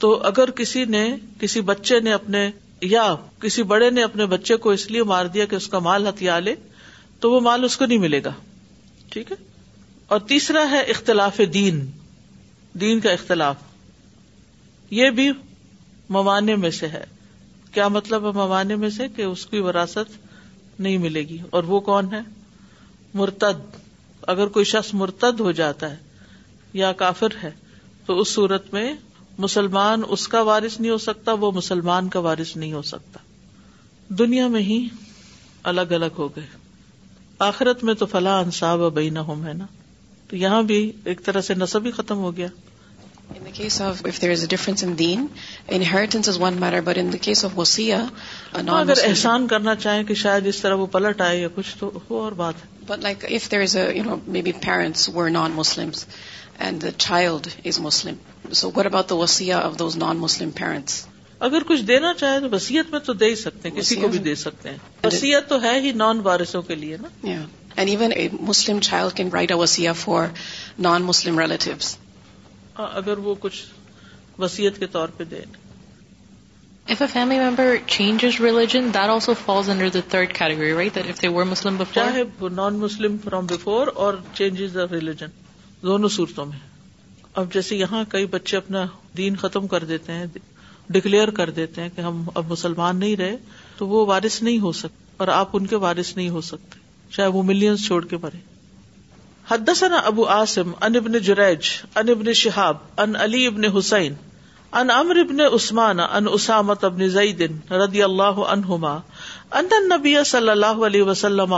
تو 0.00 0.10
اگر 0.26 0.50
کسی 0.58 0.84
نے 0.92 1.04
کسی 1.40 1.60
بچے 1.70 1.98
نے 2.04 2.12
اپنے 2.12 2.48
یا 2.90 3.04
کسی 3.40 3.62
بڑے 3.72 3.88
نے 3.96 4.02
اپنے 4.02 4.26
بچے 4.26 4.56
کو 4.66 4.70
اس 4.76 4.90
لیے 4.90 5.02
مار 5.10 5.26
دیا 5.32 5.44
کہ 5.46 5.54
اس 5.56 5.66
کا 5.68 5.78
مال 5.86 6.06
ہتھیار 6.08 6.40
لے 6.42 6.54
تو 7.20 7.30
وہ 7.32 7.40
مال 7.48 7.64
اس 7.64 7.76
کو 7.76 7.86
نہیں 7.86 7.98
ملے 8.04 8.20
گا 8.24 8.32
ٹھیک 9.12 9.32
ہے 9.32 9.36
اور 10.14 10.20
تیسرا 10.28 10.64
ہے 10.70 10.80
اختلاف 10.94 11.40
دین 11.54 11.84
دین 12.80 13.00
کا 13.00 13.10
اختلاف 13.10 13.68
یہ 15.00 15.10
بھی 15.18 15.30
موانے 16.16 16.56
میں 16.64 16.70
سے 16.78 16.88
ہے 16.88 17.02
کیا 17.74 17.88
مطلب 17.98 18.26
ہے 18.26 18.32
موانے 18.34 18.76
میں 18.76 18.90
سے 18.90 19.08
کہ 19.16 19.22
اس 19.22 19.44
کی 19.46 19.58
وراثت 19.68 20.80
نہیں 20.80 20.98
ملے 21.04 21.20
گی 21.28 21.38
اور 21.56 21.64
وہ 21.72 21.80
کون 21.90 22.12
ہے 22.14 22.20
مرتد 23.20 23.76
اگر 24.34 24.46
کوئی 24.56 24.64
شخص 24.72 24.92
مرتد 25.04 25.40
ہو 25.40 25.52
جاتا 25.62 25.90
ہے 25.90 25.96
یا 26.80 26.92
کافر 27.04 27.36
ہے 27.42 27.50
تو 28.06 28.18
اس 28.20 28.28
صورت 28.34 28.72
میں 28.74 28.92
مسلمان 29.42 30.02
اس 30.16 30.26
کا 30.34 30.40
وارث 30.48 30.78
نہیں 30.80 30.90
ہو 30.90 30.96
سکتا 31.04 31.32
وہ 31.44 31.50
مسلمان 31.60 32.08
کا 32.16 32.20
وارث 32.26 32.56
نہیں 32.56 32.72
ہو 32.72 32.80
سکتا 32.94 33.20
دنیا 34.22 34.46
میں 34.56 34.60
ہی 34.70 34.78
الگ 35.72 35.92
الگ 36.00 36.18
ہو 36.22 36.26
گئے 36.36 36.46
آخرت 37.46 37.84
میں 37.88 37.94
تو 38.00 38.06
فلاں 38.14 38.38
انصاب 38.44 38.82
اور 38.82 38.90
بینا 39.00 39.20
ہوم 39.30 39.46
ہے 39.46 39.52
نا 39.62 39.66
تو 40.30 40.36
یہاں 40.42 40.62
بھی 40.72 40.80
ایک 41.12 41.22
طرح 41.28 41.40
سے 41.50 41.54
نصب 41.64 41.86
ہی 41.86 41.90
ختم 42.00 42.18
ہو 42.26 42.36
گیا 42.36 42.48
اگر 48.66 49.04
احسان 49.08 49.46
کرنا 49.52 49.74
چاہیں 49.86 50.02
کہ 50.10 50.14
شاید 50.24 50.46
اس 50.52 50.60
طرح 50.66 50.82
وہ 50.84 50.86
پلٹ 50.98 51.20
آئے 51.28 51.40
یا 51.40 51.48
کچھ 51.54 52.10
بات 52.42 52.92
ہے 52.92 53.38
child 57.04 57.46
is 57.66 57.78
Muslim 57.80 58.14
so 58.58 58.70
what 58.76 58.86
about 58.86 59.12
وسیع 59.12 59.56
of 59.58 59.78
those 59.78 59.96
non 59.96 60.16
Muslim 60.18 60.50
parents 60.58 61.04
اگر 61.48 61.62
کچھ 61.66 61.82
دینا 61.90 62.12
چاہے 62.18 62.40
تو 62.40 62.46
وسیعت 62.52 62.90
میں 62.92 63.00
تو 63.04 63.12
دے 63.20 63.28
ہی 63.30 63.34
سکتے 63.44 63.68
ہیں 63.68 63.76
کسی 63.76 63.96
کو 64.00 64.08
بھی 64.14 64.18
دے 64.26 64.34
سکتے 64.44 64.68
ہیں 64.68 64.76
وسیعت 65.04 65.48
تو 65.48 65.60
ہے 65.62 65.78
ہی 65.80 65.92
نان 66.02 66.20
بارشوں 66.28 66.62
کے 66.70 66.74
لیے 66.74 66.96
نا 67.02 67.08
and 67.30 67.90
even 67.90 68.12
a 68.16 68.28
Muslim 68.40 68.80
child 68.88 69.14
can 69.16 69.28
write 69.32 69.50
a 69.50 69.56
وسیع 69.58 69.90
فار 70.04 70.26
نان 70.88 71.02
مسلم 71.02 71.38
ریلیٹیوس 71.38 71.96
اگر 72.84 73.18
وہ 73.28 73.34
کچھ 73.40 73.62
وسیعت 74.42 74.78
کے 74.80 74.86
طور 74.92 75.08
پہ 75.16 75.24
دے 75.30 75.40
if 76.92 77.00
a 77.02 77.06
family 77.12 77.38
member 77.38 77.74
changes 77.86 78.40
religion 78.40 78.90
from 83.24 83.46
before 83.46 83.86
اور 84.04 84.14
ریلیجن 84.40 85.26
دونوں 85.82 86.08
صورتوں 86.16 86.46
میں 86.46 86.58
اب 87.40 87.52
جیسے 87.52 87.76
یہاں 87.76 88.02
کئی 88.12 88.24
بچے 88.30 88.56
اپنا 88.56 88.84
دین 89.16 89.36
ختم 89.40 89.66
کر 89.72 89.84
دیتے 89.88 90.12
ہیں 90.12 90.26
ڈکلیئر 90.94 91.30
کر 91.34 91.50
دیتے 91.58 91.82
ہیں 91.82 91.88
کہ 91.96 92.00
ہم 92.06 92.22
اب 92.34 92.50
مسلمان 92.52 92.96
نہیں 93.00 93.14
رہے 93.16 93.36
تو 93.76 93.86
وہ 93.88 94.04
وارث 94.06 94.40
نہیں 94.42 94.58
ہو 94.60 94.72
سکتے 94.78 95.08
اور 95.16 95.28
آپ 95.34 95.48
ان 95.56 95.66
کے 95.72 95.76
وارث 95.84 96.16
نہیں 96.16 96.28
ہو 96.36 96.40
سکتے 96.46 96.78
چاہے 97.16 97.26
وہ 97.36 97.42
ملین 97.52 97.76
چھوڑ 97.84 98.04
کے 98.12 98.16
مرے 98.22 98.38
حدثنا 99.50 99.98
ابو 100.10 100.28
عاصم 100.38 100.72
ان 100.80 100.96
ابن 101.02 101.18
جریج 101.28 101.68
ان 101.94 102.08
ابن 102.16 102.32
شہاب 102.42 102.76
ان 103.04 103.16
علی 103.28 103.44
ابن 103.52 103.64
حسین 103.78 104.14
ان 104.80 104.90
امر 104.96 105.18
ابن 105.24 105.40
عثمان 105.54 106.00
ان 106.08 106.26
اسامت 106.32 106.84
ابن 106.84 107.08
زئی 107.16 107.32
رضی 107.38 107.48
ردی 107.86 108.02
اللہ 108.02 108.40
ان 108.48 109.68
نبی 109.94 110.14
صلی 110.32 110.50
اللہ 110.50 110.86
علیہ 110.86 111.02
وسلم 111.02 111.54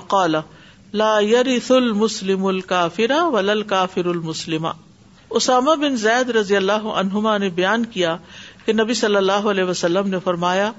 لا 1.02 1.16
يرث 1.24 1.70
المسلم 1.72 2.46
الكافر 2.46 3.10
ال 3.20 3.50
الكافر 3.50 4.06
المسلمہ 4.10 4.72
اسامہ 5.40 5.74
بن 5.80 5.96
زید 5.96 6.30
رضی 6.36 6.56
اللہ 6.56 6.86
عنہما 7.02 7.36
نے 7.38 7.48
بیان 7.60 7.84
کیا 7.92 8.16
کہ 8.64 8.72
نبی 8.72 8.94
صلی 8.94 9.16
اللہ 9.16 9.46
علیہ 9.52 9.64
وسلم 9.64 10.08
نے 10.08 10.18
فرمایا 10.24 10.70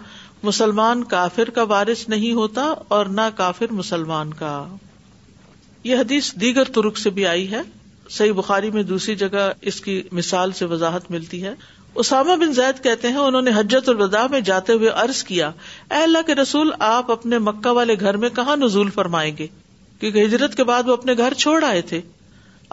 مسلمان 0.50 1.04
کافر 1.14 1.50
کا 1.58 1.64
وارث 1.72 2.08
نہیں 2.10 2.34
ہوتا 2.40 2.74
اور 2.98 3.06
نہ 3.20 3.28
کافر 3.36 3.72
مسلمان 3.82 4.34
کا 4.42 4.54
یہ 5.84 5.98
حدیث 5.98 6.32
دیگر 6.42 6.72
ترک 6.76 6.98
سے 6.98 7.10
بھی 7.20 7.26
آئی 7.28 7.50
ہے 7.52 7.62
صحیح 8.12 8.32
بخاری 8.36 8.70
میں 8.72 8.84
دوسری 8.84 9.16
جگہ 9.24 9.52
اس 9.72 9.80
کی 9.82 10.02
مثال 10.22 10.52
سے 10.62 10.66
وضاحت 10.74 11.10
ملتی 11.12 11.44
ہے 11.46 11.54
اسامہ 12.04 12.36
بن 12.46 12.54
زید 12.54 12.84
کہتے 12.84 13.08
ہیں 13.12 13.20
انہوں 13.24 13.42
نے 13.48 13.52
حجت 13.56 13.90
الوداع 13.90 14.26
میں 14.32 14.40
جاتے 14.52 14.74
ہوئے 14.74 14.90
عرض 15.04 15.24
کیا 15.24 15.48
اے 15.96 16.02
اللہ 16.04 16.26
کے 16.28 16.36
رسول 16.36 16.72
آپ 16.94 17.12
اپنے 17.12 17.40
مکہ 17.50 17.70
والے 17.80 17.96
گھر 18.00 18.18
میں 18.24 18.30
کہاں 18.36 18.56
نزول 18.58 18.90
فرمائیں 19.00 19.32
گے 19.40 19.48
کیونکہ 20.00 20.26
ہجرت 20.26 20.56
کے 20.58 20.64
بعد 20.74 20.88
وہ 20.88 20.94
اپنے 20.94 21.14
گھر 21.18 21.34
چھوڑ 21.46 21.64
آئے 21.64 21.82
تھے 21.94 22.02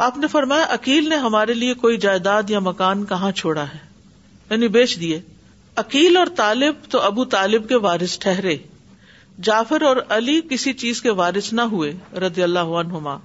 آپ 0.04 0.16
نے 0.18 0.26
فرمایا 0.32 0.64
اکیل 0.74 1.08
نے 1.08 1.16
ہمارے 1.22 1.54
لیے 1.54 1.72
کوئی 1.80 1.96
جائیداد 2.02 2.50
یا 2.50 2.58
مکان 2.68 3.04
کہاں 3.06 3.30
چھوڑا 3.40 3.62
ہے 3.72 3.78
یعنی 4.50 4.68
بیچ 4.76 4.98
دیے 5.00 5.20
اکیل 5.82 6.16
اور 6.16 6.26
طالب 6.36 6.76
تو 6.90 7.00
ابو 7.08 7.24
طالب 7.34 7.68
کے 7.68 7.76
وارث 7.86 8.18
ٹھہرے 8.18 8.56
جعفر 9.48 9.82
اور 9.88 9.96
علی 10.16 10.40
کسی 10.50 10.72
چیز 10.84 11.02
کے 11.02 11.10
وارث 11.20 11.52
نہ 11.60 11.68
ہوئے 11.72 11.92
رضی 12.26 12.42
اللہ 12.42 13.16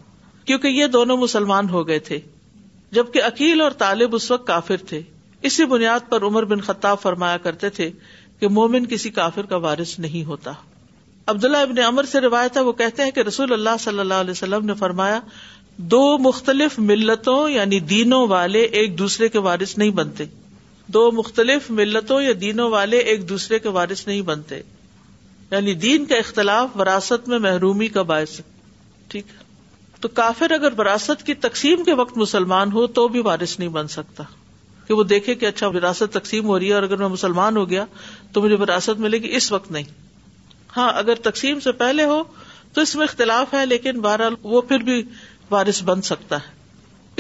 کیونکہ 0.50 0.68
یہ 0.68 0.88
دونوں 0.98 1.18
مسلمان 1.18 1.70
ہو 1.70 1.88
گئے 1.88 2.00
تھے 2.10 2.20
جبکہ 3.00 3.24
اکیل 3.30 3.62
اور 3.62 3.72
طالب 3.78 4.16
اس 4.16 4.30
وقت 4.32 4.46
کافر 4.48 4.84
تھے 4.90 5.02
اسی 5.48 5.66
بنیاد 5.76 6.10
پر 6.10 6.24
عمر 6.26 6.46
بن 6.52 6.62
خطاب 6.68 7.00
فرمایا 7.02 7.38
کرتے 7.48 7.70
تھے 7.80 7.90
کہ 8.40 8.48
مومن 8.60 8.86
کسی 8.96 9.10
کافر 9.22 9.46
کا 9.54 9.58
وارث 9.70 9.98
نہیں 10.08 10.24
ہوتا 10.28 10.52
عبداللہ 11.34 11.58
ابن 11.68 11.80
عمر 11.88 12.06
سے 12.12 12.20
روایت 12.22 12.58
ہے 12.58 12.62
وہ 12.64 12.72
کہتے 12.84 13.04
ہیں 13.04 13.12
کہ 13.12 13.20
رسول 13.28 13.54
اللہ 13.54 13.78
صلی 13.80 14.00
اللہ 14.00 14.22
علیہ 14.26 14.32
وسلم 14.38 14.66
نے 14.66 14.74
فرمایا 14.80 15.20
دو 15.94 16.18
مختلف 16.22 16.78
ملتوں 16.80 17.50
یعنی 17.50 17.80
دینوں 17.94 18.28
والے 18.28 18.62
ایک 18.62 18.98
دوسرے 19.00 19.28
کے 19.30 19.40
وارث 19.48 19.78
نہیں 19.78 19.90
بنتے 19.96 20.26
دو 20.94 21.10
مختلف 21.14 21.70
ملتوں 21.80 22.22
یا 22.22 22.32
دینوں 22.42 22.70
والے 22.72 22.98
ایک 23.12 23.28
دوسرے 23.30 23.60
کے 23.60 23.70
وارث 23.78 24.06
نہیں 24.08 24.22
بنتے 24.30 24.62
یعنی 25.52 25.74
دین 25.86 26.06
کا 26.06 26.16
اختلاف 26.16 26.78
وراثت 26.80 27.28
میں 27.30 27.40
محرومی 27.40 27.88
کا 27.98 28.02
باعث 28.12 28.40
ٹھیک 29.08 29.26
ہے 29.38 29.44
تو 30.02 30.08
کافر 30.14 30.52
اگر 30.52 30.80
وراثت 30.80 31.24
کی 31.26 31.34
تقسیم 31.44 31.84
کے 31.84 31.94
وقت 32.00 32.18
مسلمان 32.18 32.72
ہو 32.72 32.86
تو 32.96 33.08
بھی 33.08 33.20
وارث 33.26 33.58
نہیں 33.60 33.70
بن 33.78 33.88
سکتا 33.98 34.24
کہ 34.88 34.94
وہ 34.94 35.04
دیکھے 35.12 35.36
کہ 35.36 35.46
اچھا 35.46 35.68
وراثت 35.76 36.14
تقسیم 36.14 36.46
ہو 36.46 36.58
رہی 36.60 36.68
ہے 36.70 36.74
اور 36.74 36.84
اگر 36.84 36.98
میں 36.98 37.08
مسلمان 37.10 37.58
ہو 37.58 37.70
گیا 37.70 37.86
تو 38.34 38.42
مجھے 38.42 38.56
وراثت 38.64 39.00
ملے 39.00 39.18
گی 39.22 39.36
اس 39.36 39.52
وقت 39.52 39.72
نہیں 39.72 39.84
ہاں 40.78 40.92
اگر 41.02 41.16
تقسیم 41.30 41.60
سے 41.64 41.72
پہلے 41.84 42.06
ہو 42.06 42.22
تو 42.74 42.82
اس 42.82 42.96
میں 42.96 43.04
اختلاف 43.04 43.54
ہے 43.54 43.66
لیکن 43.66 44.00
بہرحال 44.02 44.34
وہ 44.52 44.62
پھر 44.70 44.80
بھی 44.90 45.02
وارث 45.52 45.82
بن 45.90 46.02
سکتا 46.02 46.36
ہے 46.44 46.54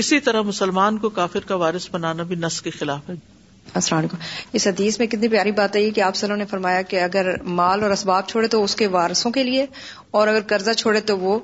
اسی 0.03 0.19
طرح 0.19 0.41
مسلمان 0.51 0.97
کو 0.99 1.09
کافر 1.17 1.39
کا 1.49 1.55
وارث 1.63 1.87
بنانا 1.91 2.23
بھی 2.29 2.35
نس 2.39 2.61
کے 2.61 2.69
خلاف 2.79 3.09
ہے 3.09 3.13
السلام 3.73 3.97
علیکم 3.99 4.17
اس 4.57 4.67
حدیث 4.67 4.97
میں 4.99 5.07
کتنی 5.07 5.27
پیاری 5.27 5.51
بات 5.59 5.75
ہے 5.75 5.89
کہ 5.91 6.01
آپ 6.01 6.13
اللہ 6.23 6.35
نے 6.37 6.45
فرمایا 6.49 6.81
کہ 6.91 6.99
اگر 7.01 7.33
مال 7.59 7.83
اور 7.83 7.91
اسباب 7.91 8.27
چھوڑے 8.29 8.47
تو 8.55 8.63
اس 8.63 8.75
کے 8.81 8.87
وارثوں 8.95 9.31
کے 9.37 9.43
لیے 9.43 9.65
اور 10.19 10.27
اگر 10.27 10.41
قرضہ 10.47 10.71
چھوڑے 10.77 11.01
تو 11.11 11.17
وہ 11.19 11.39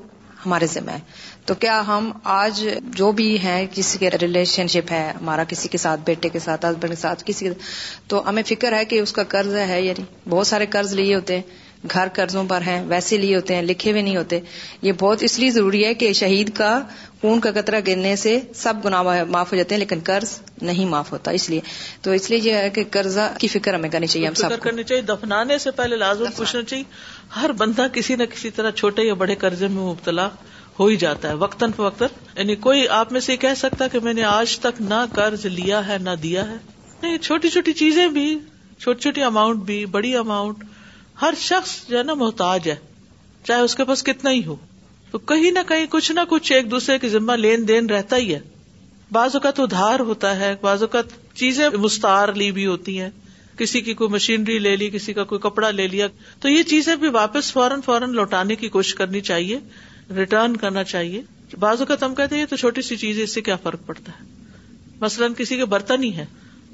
ہمارے 0.46 0.68
ذمہ 0.74 0.92
ہے 0.92 1.00
تو 1.46 1.54
کیا 1.64 1.82
ہم 1.88 2.12
آج 2.36 2.64
جو 2.96 3.12
بھی 3.18 3.28
ہیں 3.40 3.66
کسی 3.74 3.98
کے 4.00 4.10
ریلیشن 4.22 4.68
شپ 4.76 4.92
ہے 4.92 5.12
ہمارا 5.22 5.44
کسی 5.48 5.70
کے 5.70 5.78
ساتھ 5.84 6.02
بیٹے 6.06 6.30
کے 6.36 6.40
ساتھ 6.40 6.66
ہسبینڈ 6.66 6.94
کے 6.94 6.96
ساتھ 7.02 7.24
کسی 7.26 7.46
کے 7.48 7.54
ساتھ 7.54 8.10
تو 8.10 8.24
ہمیں 8.30 8.44
فکر 8.48 8.74
ہے 8.78 8.84
کہ 8.94 9.00
اس 9.00 9.12
کا 9.18 9.24
قرض 9.36 9.56
ہے 9.70 9.82
یعنی 9.82 10.04
بہت 10.30 10.48
سارے 10.48 10.66
قرض 10.78 10.94
لیے 10.96 11.16
ہوتے 11.16 11.36
ہیں 11.36 11.42
گھر 11.90 12.08
قرضوں 12.14 12.44
پر 12.48 12.62
ہیں 12.66 12.82
ویسے 12.88 13.18
لیے 13.18 13.36
ہوتے 13.36 13.56
ہیں 13.56 13.62
لکھے 13.62 13.92
ہوئے 13.92 14.02
نہیں 14.02 14.18
ہوتے 14.18 14.40
یہ 14.82 14.92
بہت 15.00 15.24
اس 15.24 15.38
لیے 15.40 15.50
ضروری 15.52 15.84
ہے 15.86 15.94
کہ 16.02 16.12
شہید 16.20 16.50
کا 16.56 16.80
خون 17.22 17.40
کا 17.40 17.52
قطرہ 17.56 17.80
گرنے 17.88 18.16
سے 18.24 18.38
سب 18.56 18.84
گنا 18.86 19.02
معاف 19.08 19.52
ہو 19.52 19.58
جاتے 19.58 19.76
ہیں 19.76 19.80
لیکن 19.80 20.00
قرض 20.04 20.38
نہیں 20.70 20.86
معاف 20.90 21.12
ہوتا 21.12 21.32
اس 21.40 21.50
لیے 21.50 21.60
تو 22.02 22.12
اس 22.12 22.30
لیے 22.30 22.40
یہ 22.44 22.54
ہے 22.54 22.70
کہ 22.74 22.84
قرضہ 22.92 23.30
کی 23.40 23.48
فکر 23.48 23.74
ہمیں 23.74 23.90
کرنی 23.90 24.08
چاہیے 24.08 24.28
ہم 24.28 24.34
سب 24.42 24.60
کرنی 24.62 24.84
چاہیے 24.84 25.02
دفنانے 25.12 25.58
سے 25.66 25.72
پہلے 25.76 25.96
لازم 25.98 26.32
پوچھنا 26.38 26.62
چاہیے 26.62 26.84
ہر 27.40 27.52
بندہ 27.58 27.86
کسی 27.94 28.16
نہ 28.16 28.24
کسی 28.34 28.50
طرح 28.60 28.72
چھوٹے 28.82 29.04
یا 29.08 29.14
بڑے 29.24 29.36
قرضے 29.46 29.68
میں 29.68 29.84
مبتلا 29.84 30.28
ہو 30.80 30.86
ہی 30.88 30.96
جاتا 30.98 31.30
ہے 31.30 31.34
وقتاً 31.48 31.72
فوقتاً 31.76 32.08
یعنی 32.38 32.56
کوئی 32.68 32.88
آپ 33.00 33.12
میں 33.14 33.22
سے 33.22 33.38
کہہ 33.38 33.54
سکتا 33.58 33.88
کہ 33.92 34.00
میں 34.04 34.14
نے 34.14 34.24
آج 34.24 34.58
تک 34.60 34.82
نہ 34.82 35.06
قرض 35.16 35.46
لیا 35.46 35.86
ہے 35.88 35.98
نہ 36.02 36.10
دیا 36.24 36.48
ہے 36.50 36.58
نہیں 37.02 37.18
چھوٹی 37.18 37.50
چھوٹی 37.50 37.74
چیزیں 37.84 38.08
بھی 38.18 38.28
چھوٹی 38.82 39.00
چھوٹی 39.02 39.24
اماؤنٹ 39.24 39.60
بھی 39.66 39.86
بڑی 39.96 40.16
اماؤنٹ 40.18 40.64
ہر 41.22 41.34
شخص 41.39 41.75
جو 41.89 41.98
ہے 41.98 42.03
نا 42.03 42.13
محتاج 42.20 42.70
ہے 42.70 42.75
چاہے 43.48 43.62
اس 43.62 43.75
کے 43.75 43.84
پاس 43.86 44.03
کتنا 44.03 44.32
ہی 44.32 44.46
ہو 44.46 44.56
تو 45.12 45.18
کہیں 45.32 45.50
نہ 45.51 45.60
کہیں 45.68 45.86
کچھ 45.89 46.12
نہ 46.12 46.20
کچھ 46.30 46.51
ایک 46.53 46.70
دوسرے 46.72 46.98
کی 47.00 47.10
ذمہ 47.10 47.32
لین 47.38 47.68
دین 47.68 47.89
رہتا 47.89 48.15
ہی 48.18 48.34
ہے 48.34 48.39
بعض 49.13 49.36
اوقات 49.36 49.60
ادھار 49.60 50.00
ہوتا 50.10 50.36
ہے 50.39 50.53
بعض 50.62 50.82
اوقات 50.84 51.08
چیزیں 51.39 51.68
لی 52.36 52.51
بھی 52.51 52.65
ہوتی 52.65 53.00
ہیں 53.00 53.10
کسی 53.58 53.82
کی 53.82 53.94
کوئی 53.94 54.10
مشینری 54.10 54.58
لے 54.60 54.75
لی 54.75 54.89
کسی 54.89 55.13
کا 55.13 55.24
کوئی 55.32 55.39
کپڑا 55.41 55.70
لے 55.72 55.88
لیا 55.88 56.08
تو 56.41 56.50
یہ 56.50 56.63
چیزیں 56.70 56.96
بھی 57.01 57.10
واپس 57.13 57.51
فوراً 57.53 57.82
فوراً 57.86 58.12
لوٹانے 58.12 58.56
کی 58.62 58.70
کوشش 58.75 58.94
کرنی 58.96 59.22
چاہیے 59.30 59.60
ریٹرن 60.18 60.56
کرنا 60.58 60.84
چاہیے 60.84 61.22
بعض 61.60 61.80
اوقات 61.82 62.03
ہم 62.03 62.15
کہتے 62.15 62.38
ہیں 62.38 62.46
تو 62.50 62.56
چھوٹی 62.63 62.82
سی 62.91 62.96
چیز 62.98 63.20
اس 63.24 63.34
سے 63.34 63.41
کیا 63.48 63.56
فرق 63.63 63.86
پڑتا 63.86 64.12
ہے 64.20 64.25
مثلاً 65.01 65.34
کسی 65.38 65.58
کے 65.58 65.65
برتن 65.75 66.03
ہی 66.03 66.15
ہے 66.15 66.25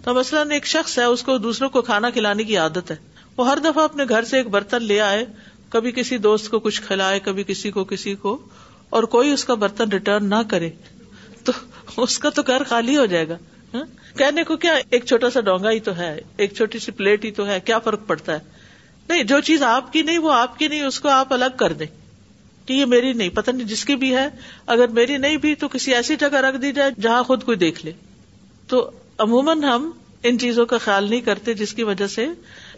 تو 0.04 0.14
مثلاً 0.14 0.52
ایک 0.52 0.66
شخص 0.68 0.98
ہے 1.00 1.04
اس 1.04 1.24
کو 1.24 1.38
دوسروں 1.48 1.70
کو 1.70 1.82
کھانا 1.92 2.10
کھلانے 2.20 2.44
کی 2.52 2.58
عادت 2.58 2.92
ہے 2.92 2.96
وہ 3.38 3.48
ہر 3.50 3.58
دفعہ 3.64 3.84
اپنے 3.84 4.04
گھر 4.10 4.24
سے 4.26 4.38
ایک 4.38 4.48
برتن 4.56 4.84
لے 4.84 5.00
آئے 5.02 5.26
کبھی 5.70 5.92
کسی 5.96 6.18
دوست 6.28 6.50
کو 6.52 6.60
کچھ 6.60 6.82
کھلائے 6.82 7.20
کبھی 7.24 7.44
کسی 7.48 7.72
کو 7.72 7.84
کسی 7.92 8.14
کو 8.22 8.38
اور 8.98 9.04
کوئی 9.16 9.32
اس 9.32 9.44
کا 9.46 9.54
برتن 9.64 9.90
ریٹرن 9.92 10.30
نہ 10.30 10.36
کرے 10.52 10.70
تو 11.46 11.52
اس 12.04 12.18
کا 12.20 12.30
تو 12.36 12.42
گھر 12.48 12.64
خالی 12.70 12.98
ہو 12.98 13.06
جائے 13.14 13.28
گا 13.28 13.38
ہاں؟ 13.74 13.84
کہنے 14.18 14.44
کو 14.44 14.56
کیا 14.58 14.74
ایک 14.90 15.06
چھوٹا 15.06 15.30
سا 15.30 15.40
ڈونگا 15.50 15.72
ہی 15.72 15.80
تو 15.88 15.96
ہے 15.98 16.16
ایک 16.38 16.54
چھوٹی 16.58 16.80
سی 16.80 16.92
پلیٹ 16.98 17.26
ہی 17.26 17.32
تو 17.40 17.46
ہے 17.48 17.60
کیا 17.66 17.80
فرق 17.88 18.06
پڑتا 18.08 18.34
ہے 18.34 18.56
نہیں 19.10 19.24
جو 19.24 19.40
چیز 19.50 19.64
آپ 19.64 19.92
کی 19.94 20.02
نہیں 20.04 20.18
وہ 20.28 20.32
آپ 20.34 20.58
کی 20.60 20.68
نہیں 20.68 20.84
اس 20.84 21.00
کو 21.00 21.10
آپ 21.10 21.34
الگ 21.34 21.56
کر 21.60 21.74
دیں 21.82 21.86
کہ 22.66 22.74
یہ 22.74 22.86
میری 22.94 23.12
نہیں 23.14 23.30
پتہ 23.36 23.52
نہیں 23.52 23.68
جس 23.68 23.86
کی 23.86 23.96
بھی 23.96 24.16
ہے 24.16 24.28
اگر 24.78 24.88
میری 25.00 25.18
نہیں 25.18 25.38
بھی 25.46 25.54
تو 25.62 25.68
کسی 25.74 25.94
ایسی 25.96 26.16
جگہ 26.20 26.38
رکھ 26.46 26.58
دی 26.62 26.72
جائے 26.80 26.92
جہاں 27.02 27.22
خود 27.28 27.44
کوئی 27.44 27.58
دیکھ 27.58 27.86
لے 27.86 27.92
تو 28.70 28.90
عموماً 29.28 29.64
ہم 29.64 29.90
ان 30.28 30.40
چیزوں 30.40 30.66
کا 30.66 30.78
خیال 30.86 31.10
نہیں 31.10 31.22
کرتے 31.22 31.54
جس 31.54 31.74
کی 31.74 31.84
وجہ 31.84 32.08
سے 32.16 32.26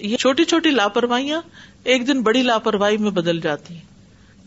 یہ 0.07 0.17
چھوٹی 0.17 0.43
چھوٹی 0.45 0.69
لاپرواہیاں 0.71 1.41
ایک 1.93 2.07
دن 2.07 2.21
بڑی 2.23 2.41
لاپرواہی 2.43 2.97
میں 2.97 3.11
بدل 3.11 3.39
جاتی 3.41 3.73
ہیں 3.75 3.87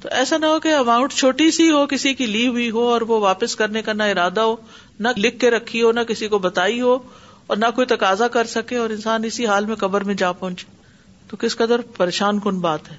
تو 0.03 0.09
ایسا 0.19 0.37
نہ 0.39 0.47
ہو 0.47 0.59
کہ 0.61 0.73
اماؤنٹ 0.75 1.13
چھوٹی 1.15 1.51
سی 1.57 1.71
ہو 1.71 1.87
کسی 1.91 2.13
کی 2.15 2.27
لی 2.27 2.47
ہوئی 2.47 2.71
ہو 2.71 2.89
اور 2.93 3.01
وہ 3.09 3.19
واپس 3.21 3.55
کرنے 3.57 3.83
کا 3.83 3.93
نہ 3.93 4.03
ارادہ 4.13 4.41
ہو 4.41 4.55
نہ 5.01 5.09
لکھ 5.17 5.39
کے 5.41 5.51
رکھی 5.51 5.83
ہو 5.83 5.93
نہ 5.93 6.01
کسی 6.09 6.29
کو 6.29 6.39
بتائی 6.47 6.81
ہو 6.81 6.97
اور 7.47 7.57
نہ 7.57 7.67
کوئی 7.75 7.87
تقاضا 7.97 8.29
کر 8.39 8.47
سکے 8.57 8.77
اور 8.77 8.91
انسان 8.91 9.25
اسی 9.25 9.47
حال 9.47 9.67
میں 9.67 9.77
قبر 9.79 10.05
میں 10.05 10.15
جا 10.19 10.33
پہنچے 10.41 10.67
تو 11.31 11.37
کس 11.41 11.57
قدر 11.57 11.81
پریشان 11.97 12.39
کن 12.45 12.59
بات 12.61 12.91
ہے 12.93 12.97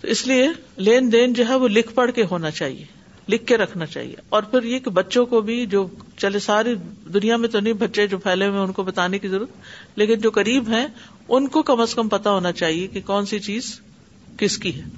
تو 0.00 0.08
اس 0.10 0.26
لیے 0.26 0.48
لین 0.88 1.12
دین 1.12 1.32
جو 1.32 1.48
ہے 1.48 1.54
وہ 1.64 1.68
لکھ 1.68 1.92
پڑھ 1.94 2.10
کے 2.14 2.24
ہونا 2.30 2.50
چاہیے 2.50 2.84
لکھ 3.30 3.44
کے 3.46 3.56
رکھنا 3.56 3.86
چاہیے 3.86 4.14
اور 4.36 4.42
پھر 4.50 4.62
یہ 4.64 4.78
کہ 4.84 4.90
بچوں 4.90 5.24
کو 5.26 5.40
بھی 5.48 5.64
جو 5.74 5.86
چلے 6.18 6.38
ساری 6.46 6.74
دنیا 7.14 7.36
میں 7.36 7.48
تو 7.48 7.60
نہیں 7.60 7.72
بچے 7.82 8.06
جو 8.14 8.18
پھیلے 8.18 8.46
ہوئے 8.48 8.60
ان 8.60 8.72
کو 8.72 8.82
بتانے 8.82 9.18
کی 9.18 9.28
ضرورت 9.28 9.98
لیکن 9.98 10.20
جو 10.20 10.30
قریب 10.38 10.68
ہیں 10.72 10.86
ان 11.36 11.46
کو 11.52 11.60
کم 11.68 11.80
از 11.80 11.94
کم 11.94 12.08
پتا 12.12 12.30
ہونا 12.34 12.50
چاہیے 12.60 12.86
کہ 12.94 13.00
کون 13.04 13.26
سی 13.26 13.38
چیز 13.44 13.68
کس 14.38 14.56
کی 14.64 14.74
ہے 14.80 14.88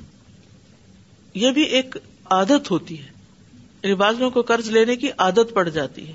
یہ 1.43 1.53
بھی 1.59 1.63
ایک 1.79 1.97
عادت 2.37 2.71
ہوتی 2.71 2.99
ہے 3.03 3.11
یعنی 3.83 3.95
بعض 4.01 4.19
لوگوں 4.19 4.31
کو 4.35 4.43
قرض 4.53 4.69
لینے 4.77 4.97
کی 5.03 5.11
عادت 5.27 5.53
پڑ 5.55 5.69
جاتی 5.79 6.07
ہے 6.09 6.15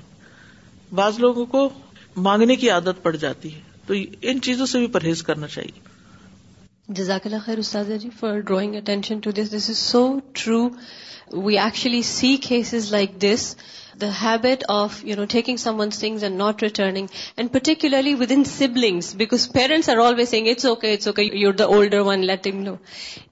بعض 1.00 1.18
لوگوں 1.20 1.44
کو 1.54 1.68
مانگنے 2.28 2.56
کی 2.64 2.70
عادت 2.70 3.02
پڑ 3.02 3.14
جاتی 3.24 3.54
ہے 3.54 3.60
تو 3.86 3.94
ان 4.30 4.40
چیزوں 4.48 4.66
سے 4.74 4.78
بھی 4.78 4.86
پرہیز 4.98 5.22
کرنا 5.30 5.46
چاہیے 5.54 5.88
جزاک 7.00 7.26
اللہ 7.26 7.44
خیر 7.46 7.96
جی 8.02 8.10
for 8.18 8.38
drawing 8.52 8.76
attention 8.76 9.18
to 9.24 9.30
this 9.40 9.52
this 9.56 9.70
is 9.70 9.78
so 9.88 10.02
true 10.42 10.62
we 11.46 11.58
actually 11.58 12.02
see 12.12 12.36
cases 12.48 12.92
like 12.92 13.20
this 13.22 13.54
the 14.00 14.10
habit 14.10 14.64
of, 14.68 15.02
taking 15.34 15.58
someone's 15.58 15.98
things 15.98 16.22
and 16.22 16.38
not 16.38 16.62
returning, 16.62 17.10
and 17.36 17.52
particularly 17.52 18.14
within 18.14 18.44
siblings, 18.44 19.14
because 19.14 19.46
parents 19.60 19.88
are 19.88 20.00
always 20.00 20.28
saying, 20.28 20.46
it's 20.46 20.64
okay, 20.72 20.98
you're 21.44 21.58
the 21.62 21.66
older 21.66 22.02
one, 22.02 22.22
let 22.32 22.42
them 22.42 22.64
know. 22.64 22.78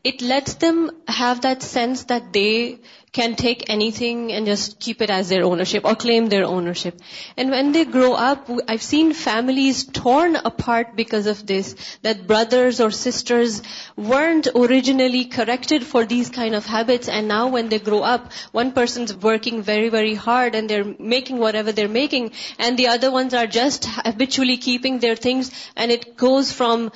It 0.04 0.22
lets 0.22 0.54
them 0.54 0.90
have 1.08 1.42
that 1.42 1.62
sense 1.62 2.04
that 2.04 2.32
they 2.32 2.78
can 3.10 3.36
take 3.36 3.62
anything 3.70 4.32
and 4.32 4.44
just 4.44 4.78
keep 4.78 5.00
it 5.02 5.08
as 5.10 5.28
their 5.30 5.42
ownership 5.42 5.86
or 5.86 5.94
claim 5.94 6.26
their 6.28 6.44
ownership. 6.44 7.00
And 7.38 7.50
when 7.50 7.72
they 7.72 7.84
grow 7.86 8.12
up, 8.12 8.50
I've 8.68 8.82
seen 8.82 9.14
families 9.14 9.84
torn 9.84 10.36
apart 10.36 10.94
because 10.94 11.26
of 11.26 11.46
this, 11.46 11.74
that 12.02 12.26
brothers 12.26 12.80
or 12.80 12.90
sisters 12.90 13.62
weren't 13.96 14.48
originally 14.54 15.24
corrected 15.36 15.86
for 15.86 16.04
these 16.04 16.28
kind 16.28 16.54
of 16.54 16.66
habits, 16.66 17.08
and 17.08 17.28
now 17.28 17.48
when 17.48 17.70
they 17.70 17.78
grow 17.78 18.02
up, 18.02 18.30
one 18.52 18.72
person's 18.72 19.14
working 19.16 19.62
very, 19.62 19.88
very 19.88 20.14
hard 20.14 20.46
and 20.58 20.72
they're 20.72 20.94
making 21.14 21.38
whatever 21.38 21.72
they're 21.72 21.94
making, 21.96 22.30
and 22.66 22.78
the 22.82 22.86
other 22.94 23.10
ones 23.10 23.34
are 23.42 23.46
just 23.46 23.86
habitually 23.94 24.56
keeping 24.66 24.98
their 24.98 25.16
things, 25.24 25.50
and 25.76 25.98
it 25.98 26.08
goes 26.24 26.52
from, 26.52 26.90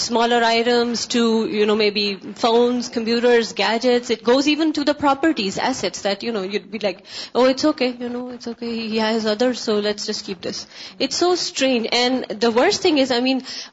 smaller 0.00 0.42
items 0.50 1.06
to, 1.14 1.22
maybe 1.76 2.14
phones, 2.44 2.88
computers, 2.88 3.52
gadgets. 3.52 4.10
It 4.10 4.22
goes 4.24 4.48
even 4.48 4.72
to 4.72 4.84
the 4.84 4.94
properties, 4.94 5.58
assets 5.58 6.02
that, 6.02 6.22
you'd 6.22 6.70
be 6.70 6.78
like, 6.78 7.04
oh, 7.34 7.44
it's 7.44 7.64
okay, 7.64 7.94
it's 8.00 8.48
okay. 8.48 8.88
He 8.88 8.98
has 8.98 9.26
others, 9.26 9.60
so 9.60 9.74
let's 9.78 10.06
just 10.06 10.24
keep 10.24 10.40
this. 10.40 10.66
It's 10.98 11.16
so 11.16 11.34
strange. 11.34 11.88
And 11.92 12.40
the 12.46 12.50
worst 12.50 12.82
thing 12.82 12.98
is, 12.98 13.12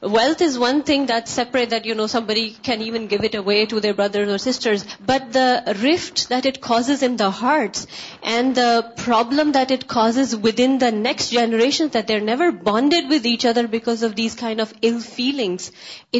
wealth 0.02 0.42
is 0.42 0.58
one 0.58 0.82
thing 0.82 1.06
that's 1.06 1.30
separate, 1.30 1.70
that, 1.70 1.86
somebody 2.08 2.50
can 2.62 2.82
even 2.82 3.06
give 3.08 3.24
it 3.24 3.34
away 3.34 3.64
to 3.66 3.80
their 3.80 3.94
brothers 3.94 4.28
or 4.28 4.38
sisters. 4.38 4.84
But 5.04 5.32
the 5.32 5.74
rift 5.82 6.28
that 6.28 6.46
it 6.46 6.60
causes 6.60 7.02
in 7.02 7.16
the 7.16 7.30
hearts 7.30 7.86
and 8.22 8.54
the 8.54 8.86
problem 9.04 9.50
that 9.54 9.72
it 9.72 9.84
cause 9.94 10.18
with 10.44 10.60
in 10.64 10.76
the 10.80 10.88
next 10.92 11.30
generation 11.32 11.86
that 11.94 12.08
there 12.08 12.20
never 12.28 12.50
bonded 12.70 13.10
with 13.12 13.26
each 13.26 13.44
other 13.46 13.66
because 13.76 14.02
of 14.04 14.16
these 14.16 14.34
kind 14.40 14.60
of 14.60 14.72
ill 14.84 14.98
feelings 15.14 15.70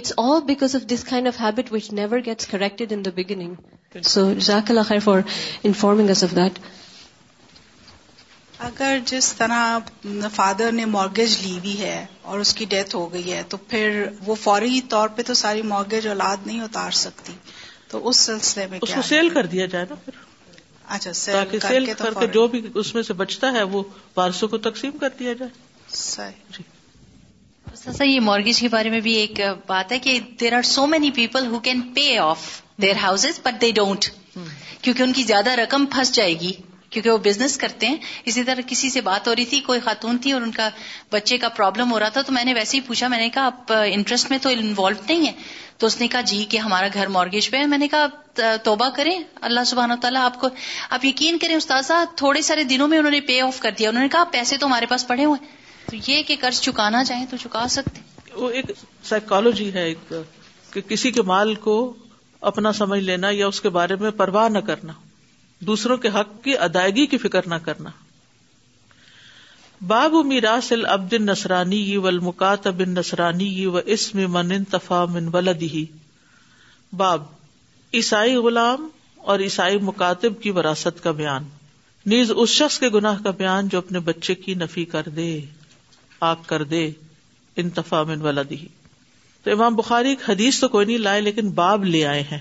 it's 0.01 0.13
all 0.25 0.41
because 0.47 0.77
of 0.77 0.83
of 0.83 0.89
this 0.91 1.05
kind 1.11 1.29
habit 1.41 1.73
which 1.73 1.91
never 2.01 2.19
gets 2.27 2.47
corrected 2.51 2.93
in 2.93 3.05
the 3.05 3.11
beginning 3.17 3.99
so 4.11 4.27
اللہ 4.69 4.83
خیر 4.89 4.99
for 5.05 5.21
informing 5.71 6.11
us 6.11 6.25
of 6.25 6.37
that 6.37 6.59
اگر 8.69 8.99
جس 9.07 9.33
طرح 9.39 9.79
father 10.35 10.73
نے 10.73 10.85
mortgage 10.93 11.37
لی 11.43 11.57
ہوئی 11.59 11.79
ہے 11.81 12.05
اور 12.31 12.39
اس 12.45 12.55
کی 12.61 12.65
ڈیتھ 12.71 12.97
ہو 12.97 13.13
گئی 13.13 13.33
ہے 13.33 13.43
تو 13.49 13.57
پھر 13.73 14.03
وہ 14.27 14.35
فوری 14.45 14.81
طور 14.95 15.09
پہ 15.17 15.23
تو 15.27 15.35
ساری 15.43 15.63
مارگیج 15.75 16.07
اولاد 16.15 16.47
نہیں 16.47 16.61
اتار 16.61 16.91
سکتی 17.05 17.33
تو 17.91 18.09
اس 18.09 18.17
سلسلے 18.31 18.67
میں 18.71 18.79
اس 18.83 18.95
کو 18.95 19.03
سیل 19.13 19.29
کر 19.39 19.47
دیا 19.57 19.67
جائے 19.77 19.85
نا 19.91 19.95
پھر 20.05 20.13
اچھا 20.97 22.25
جو 22.35 22.47
بھی 22.49 22.61
اس 22.83 22.95
میں 22.95 23.03
سے 23.09 23.13
بچتا 23.23 23.53
ہے 23.53 23.63
وہ 23.75 23.83
پانچ 24.15 24.45
کو 24.51 24.59
تقسیم 24.71 24.97
کر 25.01 25.09
دیا 25.19 25.33
جائے 25.39 26.31
جی۔ 26.57 26.63
سر 27.93 28.05
یہ 28.05 28.19
مارگیج 28.29 28.61
کے 28.61 28.69
بارے 28.69 28.91
میں 28.91 29.01
بھی 29.07 29.13
ایک 29.21 29.41
بات 29.67 29.93
ہے 29.93 29.99
کہ 30.07 30.19
there 30.41 30.57
are 30.57 30.63
so 30.71 30.87
many 30.95 31.11
people 31.17 31.47
who 31.51 31.59
can 31.67 31.81
pay 31.95 32.09
off 32.23 32.47
their 32.83 32.97
houses 33.03 33.27
but 33.45 33.61
they 33.61 33.71
don't 33.81 34.05
کیونکہ 34.83 35.03
ان 35.03 35.13
کی 35.13 35.23
زیادہ 35.33 35.51
رقم 35.61 35.85
پھنس 35.97 36.15
جائے 36.15 36.39
گی 36.41 36.53
کیونکہ 36.91 37.11
وہ 37.11 37.19
بزنس 37.23 37.57
کرتے 37.59 37.87
ہیں 37.87 37.97
اسی 38.31 38.43
طرح 38.45 38.61
کسی 38.67 38.91
سے 38.91 39.01
بات 39.09 39.29
ہو 39.29 39.35
رہی 39.35 39.45
تھی 39.53 39.61
کوئی 39.67 39.81
خاتون 39.85 40.19
تھی 40.23 40.33
اور 40.33 40.43
ان 40.43 40.51
کا 40.53 40.69
بچے 41.13 41.39
کا 41.39 41.49
پرابلم 41.57 41.91
ہو 41.93 41.99
رہا 42.01 42.09
تھا 42.17 42.21
تو 42.27 42.33
میں 42.33 42.45
نے 42.45 42.55
ویسے 42.55 42.77
ہی 42.77 42.81
پوچھا 42.87 43.09
میں 43.15 43.19
نے 43.19 43.29
کہا 43.31 43.45
آپ 43.47 43.73
انٹرسٹ 43.93 44.31
میں 44.31 44.39
تو 44.43 44.49
انوالو 44.59 45.03
نہیں 45.09 45.27
ہے 45.27 45.33
تو 45.79 45.87
اس 45.87 45.99
نے 46.01 46.07
کہا 46.13 46.21
جی 46.31 46.45
کہ 46.51 46.57
ہمارا 46.59 46.87
گھر 46.95 47.07
مارگیج 47.17 47.51
پہ 47.51 47.57
ہے 47.57 47.67
میں 47.73 47.79
نے 47.79 47.89
کہا 47.89 48.55
توبہ 48.65 48.89
کریں 48.97 49.13
اللہ 49.49 49.65
سبحانہ 49.67 49.93
تعالیٰ 50.03 50.23
آپ 50.25 50.41
کو 50.41 50.49
آپ 50.97 51.05
یقین 51.05 51.39
کریں 51.39 51.55
استاذ 51.57 51.91
تھوڑے 52.17 52.43
سارے 52.49 52.65
دنوں 52.73 52.89
میں 52.89 52.99
انہوں 52.99 53.11
نے 53.13 53.21
پے 53.29 53.41
آف 53.41 53.61
کر 53.61 53.71
دیا 53.79 53.89
انہوں 53.89 54.03
نے 54.03 54.09
کہا 54.13 54.25
پیسے 54.33 54.57
تو 54.61 54.67
ہمارے 54.67 54.87
پاس 54.91 55.07
پڑے 55.09 55.25
ہوئے 55.25 55.47
تو 55.91 55.97
یہ 56.11 56.23
کہ 56.27 56.37
قرض 56.41 56.61
چکانا 56.61 57.03
چاہیں 57.05 57.25
تو 57.31 57.37
چکا 57.43 57.67
سکتے 57.77 58.01
وہ 58.37 58.49
ایک 58.59 58.71
سائیکالوجی 59.09 59.73
ہے 59.75 59.85
ایک 59.85 60.13
کہ 60.73 60.81
کسی 60.89 61.11
کے 61.13 61.23
مال 61.33 61.55
کو 61.69 61.77
اپنا 62.53 62.73
سمجھ 62.81 63.01
لینا 63.05 63.29
یا 63.33 63.47
اس 63.47 63.61
کے 63.61 63.69
بارے 63.79 63.95
میں 64.01 64.11
پرواہ 64.23 64.49
نہ 64.49 64.59
کرنا 64.67 64.93
دوسروں 65.67 65.97
کے 65.99 66.09
حق 66.15 66.43
کی 66.45 66.57
ادائیگی 66.67 67.07
کی 67.13 67.19
فکر 67.19 67.47
نہ 67.49 67.55
کرنا 67.63 67.91
باب 69.87 70.13
میراث 70.27 70.71
العبد 70.73 71.13
النصرانی 71.13 71.97
و 71.97 72.07
اسم 72.09 72.73
من 74.33 74.49
نسرانی 74.53 75.27
من 75.33 75.49
دھی 75.61 75.85
باب 76.97 77.23
عیسائی 77.95 78.37
غلام 78.47 78.89
اور 79.33 79.39
عیسائی 79.41 79.79
مکاتب 79.83 80.41
کی 80.43 80.51
وراثت 80.57 81.03
کا 81.05 81.11
بیان 81.21 81.45
نیز 82.07 82.33
اس 82.37 82.49
شخص 82.49 82.79
کے 82.79 82.89
گناہ 82.95 83.23
کا 83.23 83.31
بیان 83.39 83.69
جو 83.69 83.79
اپنے 83.79 84.01
بچے 84.11 84.35
کی 84.35 84.55
نفی 84.63 84.85
کر 84.95 85.09
دے 85.17 85.29
آگ 86.31 86.43
کر 86.47 86.63
دے 86.71 86.87
انتفا 87.63 88.03
من 88.09 88.21
ولادی 88.23 88.65
تو 89.45 89.51
امام 89.51 89.75
بخاری 89.77 90.09
ایک 90.09 90.29
حدیث 90.31 90.61
تو 90.61 90.69
کوئی 90.69 90.87
نہیں 90.87 90.99
لائے 90.99 91.21
لیکن 91.21 91.51
باب 91.61 91.85
لے 91.85 92.05
آئے 92.07 92.23
ہیں 92.31 92.41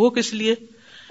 وہ 0.00 0.10
کس 0.18 0.32
لیے 0.34 0.54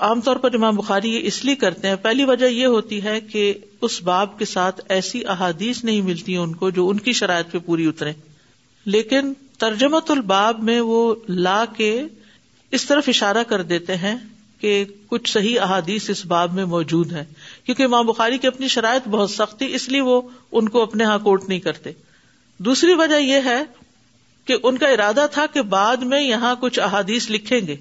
عام 0.07 0.19
طور 0.25 0.35
پر 0.43 0.53
امام 0.55 0.75
بخاری 0.75 1.09
یہ 1.13 1.21
اس 1.27 1.43
لیے 1.45 1.55
کرتے 1.63 1.88
ہیں 1.88 1.95
پہلی 2.01 2.23
وجہ 2.25 2.45
یہ 2.45 2.65
ہوتی 2.65 3.01
ہے 3.03 3.19
کہ 3.31 3.41
اس 3.88 4.01
باب 4.09 4.38
کے 4.39 4.45
ساتھ 4.45 4.79
ایسی 4.95 5.21
احادیث 5.33 5.83
نہیں 5.83 6.01
ملتی 6.01 6.35
ان 6.43 6.53
کو 6.62 6.69
جو 6.77 6.88
ان 6.89 6.99
کی 7.07 7.13
شرائط 7.19 7.51
پہ 7.51 7.57
پوری 7.65 7.88
اترے 7.88 8.12
لیکن 8.95 9.33
ترجمت 9.59 10.12
الباب 10.12 10.63
میں 10.63 10.79
وہ 10.81 10.99
لا 11.27 11.63
کے 11.77 11.89
اس 12.77 12.85
طرف 12.85 13.09
اشارہ 13.09 13.43
کر 13.47 13.62
دیتے 13.73 13.95
ہیں 14.05 14.15
کہ 14.62 14.83
کچھ 15.09 15.29
صحیح 15.31 15.59
احادیث 15.62 16.09
اس 16.09 16.25
باب 16.35 16.53
میں 16.53 16.65
موجود 16.75 17.12
ہیں 17.13 17.23
کیونکہ 17.65 17.83
امام 17.83 18.05
بخاری 18.05 18.38
کی 18.38 18.47
اپنی 18.47 18.67
شرائط 18.77 19.07
بہت 19.17 19.31
سخت 19.31 19.57
تھی 19.57 19.73
اس 19.75 19.88
لیے 19.89 20.01
وہ 20.12 20.21
ان 20.59 20.69
کو 20.69 20.81
اپنے 20.83 21.03
ہاں 21.12 21.17
کوٹ 21.27 21.47
نہیں 21.49 21.59
کرتے 21.67 21.91
دوسری 22.69 22.93
وجہ 23.03 23.19
یہ 23.19 23.41
ہے 23.45 23.62
کہ 24.47 24.55
ان 24.63 24.77
کا 24.77 24.88
ارادہ 24.97 25.25
تھا 25.31 25.45
کہ 25.53 25.62
بعد 25.75 26.03
میں 26.13 26.21
یہاں 26.21 26.55
کچھ 26.62 26.79
احادیث 26.89 27.29
لکھیں 27.31 27.59
گے 27.67 27.75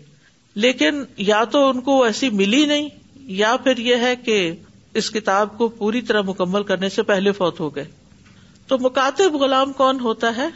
لیکن 0.64 1.02
یا 1.30 1.42
تو 1.50 1.58
ان 1.68 1.80
کو 1.88 2.02
ایسی 2.04 2.28
ملی 2.38 2.64
نہیں 2.68 2.88
یا 3.40 3.54
پھر 3.64 3.78
یہ 3.88 4.00
ہے 4.06 4.14
کہ 4.28 4.38
اس 5.00 5.10
کتاب 5.16 5.56
کو 5.58 5.66
پوری 5.82 6.00
طرح 6.08 6.20
مکمل 6.30 6.62
کرنے 6.70 6.88
سے 6.94 7.02
پہلے 7.10 7.32
فوت 7.40 7.60
ہو 7.60 7.68
گئے 7.74 7.84
تو 8.70 8.78
مکاتب 8.86 9.36
غلام 9.42 9.72
کون 9.80 10.00
ہوتا 10.06 10.34
ہے 10.36 10.46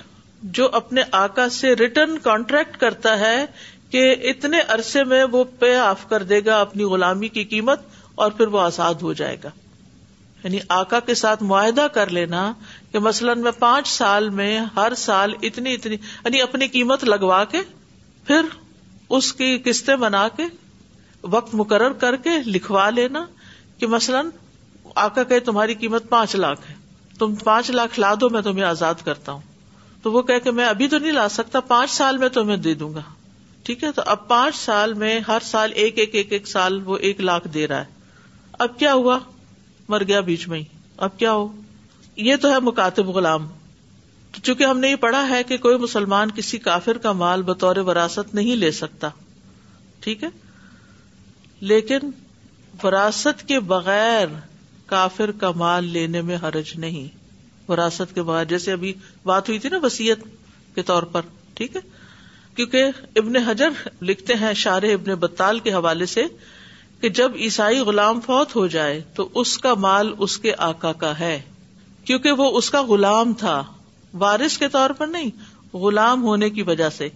جو 0.59 0.69
اپنے 0.81 1.03
آکا 1.19 1.49
سے 1.59 1.75
ریٹرن 1.81 2.19
کانٹریکٹ 2.23 2.77
کرتا 2.81 3.19
ہے 3.19 3.37
کہ 3.91 4.03
اتنے 4.31 4.61
عرصے 4.77 5.05
میں 5.13 5.23
وہ 5.33 5.45
پے 5.59 5.75
آف 5.79 6.07
کر 6.09 6.23
دے 6.33 6.41
گا 6.47 6.61
اپنی 6.61 6.85
غلامی 6.95 7.29
کی 7.37 7.45
قیمت 7.55 7.81
اور 8.25 8.31
پھر 8.39 8.47
وہ 8.55 8.61
آزاد 8.61 9.05
ہو 9.09 9.13
جائے 9.21 9.37
گا 9.45 9.51
یعنی 10.45 10.59
آکا 10.81 11.01
کے 11.09 11.15
ساتھ 11.23 11.43
معاہدہ 11.53 11.87
کر 11.95 12.11
لینا 12.19 12.41
کہ 12.93 12.99
مثلاً 13.09 13.43
میں 13.43 13.53
پانچ 13.59 13.89
سال 13.89 14.29
میں 14.41 14.51
ہر 14.77 14.95
سال 15.07 15.35
اتنی 15.51 15.75
اتنی 15.79 15.97
یعنی 16.25 16.41
اپنی 16.49 16.69
قیمت 16.79 17.05
لگوا 17.15 17.43
کے 17.53 17.61
پھر 18.31 18.53
اس 19.17 19.33
کی 19.39 19.49
قسطیں 19.65 19.95
بنا 20.03 20.27
کے 20.37 20.43
وقت 21.33 21.55
مقرر 21.55 21.93
کر 22.05 22.17
کے 22.27 22.31
لکھوا 22.53 22.89
لینا 22.99 23.25
کہ 23.79 23.87
مثلاً 23.95 24.29
آکا 25.03 25.23
کہ 25.33 25.39
تمہاری 25.45 25.75
قیمت 25.83 26.09
پانچ 26.09 26.35
لاکھ 26.37 26.61
ہے 26.71 26.75
تم 27.19 27.35
پانچ 27.45 27.71
لاکھ 27.71 27.99
لا 28.01 28.13
دو 28.21 28.29
میں 28.37 28.41
تمہیں 28.47 28.65
آزاد 28.65 29.03
کرتا 29.05 29.33
ہوں 29.33 29.41
تو 30.03 30.13
وہ 30.13 30.23
کہ 30.31 30.51
میں 30.59 30.65
ابھی 30.67 30.89
تو 30.95 30.99
نہیں 30.99 31.13
لا 31.13 31.29
سکتا 31.37 31.61
پانچ 31.75 31.91
سال 31.91 32.19
میں 32.23 32.29
تمہیں 32.39 32.57
دے 32.69 32.75
دوں 32.83 32.93
گا 32.95 33.03
ٹھیک 33.67 33.85
ہے 33.85 33.91
تو 33.97 34.03
اب 34.15 34.27
پانچ 34.29 34.55
سال 34.57 34.95
میں 35.05 35.19
ہر 35.29 35.43
سال 35.51 35.73
ایک 35.83 35.99
ایک 35.99 36.15
ایک 36.21 36.33
ایک 36.33 36.47
سال 36.49 36.81
وہ 36.85 36.97
ایک 37.09 37.21
لاکھ 37.31 37.49
دے 37.55 37.67
رہا 37.69 37.81
ہے 37.81 38.61
اب 38.67 38.79
کیا 38.79 38.95
ہوا 38.95 39.19
مر 39.89 40.05
گیا 40.13 40.21
بیچ 40.31 40.49
میں 40.49 40.59
ہی 40.59 40.65
اب 41.09 41.19
کیا 41.19 41.33
ہو 41.33 41.47
یہ 42.31 42.37
تو 42.43 42.51
ہے 42.53 42.61
مکاتب 42.71 43.09
غلام 43.17 43.47
تو 44.33 44.41
چونکہ 44.45 44.65
ہم 44.65 44.79
نے 44.81 44.91
یہ 44.91 44.97
پڑھا 45.01 45.29
ہے 45.29 45.43
کہ 45.49 45.57
کوئی 45.65 45.77
مسلمان 45.79 46.31
کسی 46.37 46.59
کافر 46.67 46.99
کا 47.07 47.13
مال 47.23 47.43
بطور 47.49 47.77
وراثت 47.89 48.35
نہیں 48.35 48.57
لے 48.57 48.71
سکتا 48.77 49.09
ٹھیک 50.05 50.23
ہے 50.25 50.29
لیکن 51.73 52.11
وراثت 52.83 53.43
کے 53.49 53.59
بغیر 53.73 54.29
کافر 54.93 55.31
کا 55.41 55.51
مال 55.65 55.85
لینے 55.97 56.21
میں 56.31 56.37
حرج 56.43 56.73
نہیں 56.85 57.07
وراثت 57.69 58.15
کے 58.15 58.23
بغیر 58.23 58.45
جیسے 58.55 58.73
ابھی 58.73 58.93
بات 59.25 59.49
ہوئی 59.49 59.59
تھی 59.59 59.69
نا 59.73 59.79
وسیعت 59.83 60.23
کے 60.75 60.83
طور 60.93 61.03
پر 61.13 61.27
ٹھیک 61.55 61.77
ہے 61.77 61.81
کیونکہ 62.57 62.91
ابن 63.19 63.37
حجر 63.49 63.87
لکھتے 64.11 64.35
ہیں 64.41 64.53
شار 64.63 64.83
ابن 64.93 65.15
بطال 65.21 65.59
کے 65.67 65.73
حوالے 65.75 66.07
سے 66.15 66.25
کہ 67.01 67.09
جب 67.19 67.37
عیسائی 67.45 67.79
غلام 67.91 68.21
فوت 68.27 68.57
ہو 68.57 68.67
جائے 68.79 69.01
تو 69.15 69.29
اس 69.43 69.57
کا 69.59 69.75
مال 69.87 70.13
اس 70.27 70.39
کے 70.39 70.53
آقا 70.73 70.93
کا 71.05 71.19
ہے 71.19 71.41
کیونکہ 72.05 72.33
وہ 72.43 72.51
اس 72.59 72.71
کا 72.71 72.83
غلام 72.91 73.33
تھا 73.45 73.63
وارث 74.21 74.57
کے 74.59 74.69
طور 74.69 74.91
پر 74.99 75.07
نہیں 75.07 75.31
غلام 75.85 76.23
ہونے 76.23 76.49
کی 76.57 76.63
وجہ 76.71 76.89
سے 76.97 77.09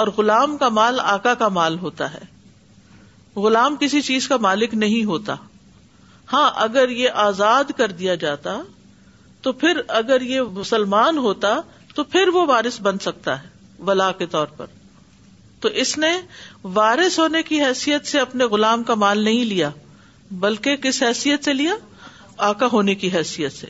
اور 0.00 0.08
غلام 0.16 0.56
کا 0.56 0.68
مال 0.80 0.98
آقا 1.12 1.34
کا 1.42 1.48
مال 1.58 1.78
ہوتا 1.78 2.12
ہے 2.14 3.40
غلام 3.44 3.76
کسی 3.80 4.00
چیز 4.00 4.28
کا 4.28 4.36
مالک 4.46 4.74
نہیں 4.74 5.04
ہوتا 5.04 5.34
ہاں 6.32 6.50
اگر 6.62 6.88
یہ 6.88 7.10
آزاد 7.28 7.70
کر 7.76 7.90
دیا 7.98 8.14
جاتا 8.24 8.60
تو 9.42 9.52
پھر 9.62 9.80
اگر 9.98 10.20
یہ 10.30 10.40
مسلمان 10.56 11.18
ہوتا 11.26 11.54
تو 11.94 12.04
پھر 12.04 12.28
وہ 12.34 12.44
وارث 12.48 12.80
بن 12.82 12.98
سکتا 13.04 13.40
ہے 13.42 13.48
ولا 13.86 14.10
کے 14.18 14.26
طور 14.30 14.46
پر 14.56 14.66
تو 15.60 15.68
اس 15.82 15.96
نے 15.98 16.10
وارث 16.74 17.18
ہونے 17.18 17.42
کی 17.42 17.60
حیثیت 17.64 18.06
سے 18.06 18.18
اپنے 18.20 18.44
غلام 18.52 18.82
کا 18.90 18.94
مال 19.04 19.24
نہیں 19.24 19.44
لیا 19.44 19.70
بلکہ 20.44 20.76
کس 20.86 21.02
حیثیت 21.02 21.44
سے 21.44 21.52
لیا 21.54 21.74
آقا 22.50 22.66
ہونے 22.72 22.94
کی 22.94 23.10
حیثیت 23.14 23.52
سے 23.52 23.66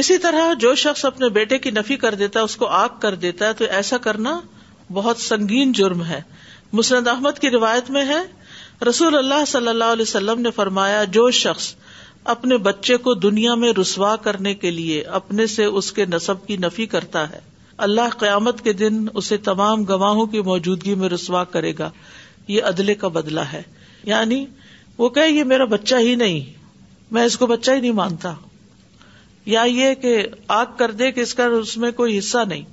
اسی 0.00 0.16
طرح 0.22 0.52
جو 0.60 0.74
شخص 0.80 1.04
اپنے 1.04 1.28
بیٹے 1.36 1.58
کی 1.58 1.70
نفی 1.70 1.96
کر 1.96 2.14
دیتا 2.20 2.38
ہے 2.40 2.44
اس 2.44 2.56
کو 2.56 2.66
آگ 2.78 2.98
کر 3.00 3.14
دیتا 3.24 3.46
ہے 3.48 3.52
تو 3.60 3.64
ایسا 3.76 3.98
کرنا 4.06 4.38
بہت 4.94 5.16
سنگین 5.18 5.72
جرم 5.78 6.04
ہے 6.04 6.20
مسند 6.80 7.06
احمد 7.08 7.38
کی 7.40 7.50
روایت 7.50 7.90
میں 7.90 8.04
ہے 8.08 8.20
رسول 8.88 9.16
اللہ 9.16 9.44
صلی 9.48 9.68
اللہ 9.68 9.92
علیہ 9.92 10.02
وسلم 10.02 10.40
نے 10.40 10.50
فرمایا 10.56 11.02
جو 11.12 11.30
شخص 11.38 11.74
اپنے 12.34 12.56
بچے 12.66 12.96
کو 13.06 13.14
دنیا 13.14 13.54
میں 13.64 13.72
رسوا 13.80 14.14
کرنے 14.22 14.54
کے 14.64 14.70
لیے 14.70 15.00
اپنے 15.18 15.46
سے 15.56 15.64
اس 15.80 15.90
کے 15.92 16.04
نصب 16.06 16.46
کی 16.46 16.56
نفی 16.64 16.86
کرتا 16.94 17.28
ہے 17.30 17.40
اللہ 17.86 18.16
قیامت 18.18 18.60
کے 18.64 18.72
دن 18.72 19.04
اسے 19.14 19.36
تمام 19.50 19.84
گواہوں 19.88 20.26
کی 20.34 20.40
موجودگی 20.50 20.94
میں 21.02 21.08
رسوا 21.08 21.44
کرے 21.56 21.72
گا 21.78 21.90
یہ 22.48 22.62
عدلے 22.72 22.94
کا 23.04 23.08
بدلہ 23.16 23.40
ہے 23.52 23.62
یعنی 24.04 24.44
وہ 24.98 25.08
کہ 25.18 25.24
یہ 25.26 25.42
میرا 25.54 25.64
بچہ 25.74 25.94
ہی 26.08 26.14
نہیں 26.22 26.56
میں 27.14 27.24
اس 27.24 27.36
کو 27.38 27.46
بچہ 27.46 27.70
ہی 27.70 27.80
نہیں 27.80 27.92
مانتا 28.00 28.34
یا 29.52 29.62
یہ 29.66 29.94
کہ 30.00 30.12
آگ 30.54 30.64
کر 30.76 30.90
دے 31.02 31.10
کہ 31.10 31.20
اس 31.26 31.32
کا 31.34 31.44
اس 31.58 31.76
میں 31.82 31.90
کوئی 31.98 32.18
حصہ 32.18 32.38
نہیں 32.48 32.64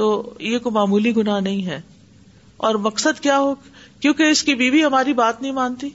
تو 0.00 0.04
یہ 0.50 0.58
کوئی 0.66 0.72
معمولی 0.74 1.14
گناہ 1.16 1.38
نہیں 1.46 1.64
ہے 1.66 1.80
اور 2.66 2.74
مقصد 2.84 3.20
کیا 3.20 3.38
ہو 3.44 3.54
کیونکہ 4.00 4.30
اس 4.34 4.42
کی 4.50 4.54
بیوی 4.60 4.84
ہماری 4.84 5.12
بات 5.22 5.40
نہیں 5.42 5.52
مانتی 5.52 5.88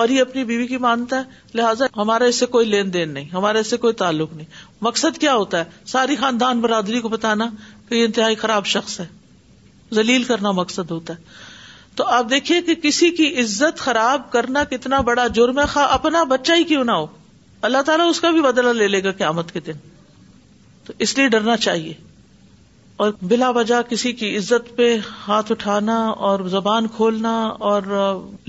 اور 0.00 0.08
یہ 0.14 0.20
اپنی 0.20 0.44
بیوی 0.48 0.66
کی 0.66 0.76
مانتا 0.86 1.18
ہے 1.18 1.56
لہٰذا 1.60 1.86
ہمارا 1.96 2.24
اس 2.32 2.38
سے 2.40 2.46
کوئی 2.56 2.66
لین 2.70 2.92
دین 2.92 3.10
نہیں 3.14 3.28
ہمارا 3.34 3.58
اس 3.64 3.70
سے 3.70 3.76
کوئی 3.84 3.92
تعلق 4.02 4.32
نہیں 4.36 4.46
مقصد 4.88 5.18
کیا 5.20 5.34
ہوتا 5.34 5.58
ہے 5.58 5.86
ساری 5.94 6.16
خاندان 6.24 6.60
برادری 6.66 7.00
کو 7.06 7.08
بتانا 7.14 7.48
کہ 7.88 7.94
یہ 7.94 8.04
انتہائی 8.04 8.34
خراب 8.42 8.66
شخص 8.74 8.98
ہے 9.00 9.06
ذلیل 10.00 10.24
کرنا 10.32 10.50
مقصد 10.62 10.90
ہوتا 10.90 11.14
ہے 11.14 11.38
تو 12.00 12.04
آپ 12.18 12.30
دیکھیے 12.30 12.60
کہ 12.66 12.74
کسی 12.82 13.10
کی 13.20 13.32
عزت 13.40 13.78
خراب 13.86 14.30
کرنا 14.32 14.64
کتنا 14.74 15.00
بڑا 15.12 15.26
جرم 15.40 15.58
ہے 15.76 15.84
اپنا 15.98 16.22
بچہ 16.36 16.52
ہی 16.58 16.64
کیوں 16.74 16.84
نہ 16.90 16.98
ہو 17.02 17.06
اللہ 17.68 17.82
تعالیٰ 17.86 18.08
اس 18.08 18.20
کا 18.20 18.30
بھی 18.30 18.42
بدلا 18.42 18.72
لے 18.72 18.86
لے 18.88 19.02
گا 19.04 19.10
قیامت 19.16 19.50
کے 19.52 19.60
دن 19.66 19.80
تو 20.86 20.92
اس 21.06 21.16
لیے 21.18 21.28
ڈرنا 21.34 21.56
چاہیے 21.66 21.92
اور 23.04 23.12
بلا 23.32 23.48
وجہ 23.56 23.80
کسی 23.88 24.12
کی 24.20 24.36
عزت 24.36 24.74
پہ 24.76 24.86
ہاتھ 25.26 25.52
اٹھانا 25.52 25.96
اور 26.28 26.46
زبان 26.54 26.86
کھولنا 26.96 27.34
اور 27.70 27.82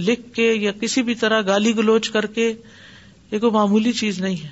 لکھ 0.10 0.34
کے 0.36 0.52
یا 0.54 0.72
کسی 0.82 1.02
بھی 1.10 1.16
طرح 1.24 1.42
گالی 1.48 1.76
گلوچ 1.78 2.10
کر 2.16 2.26
کے 2.38 2.52
یہ 3.32 3.40
کوئی 3.40 3.52
معمولی 3.52 3.92
چیز 4.00 4.20
نہیں 4.20 4.36
ہے 4.44 4.50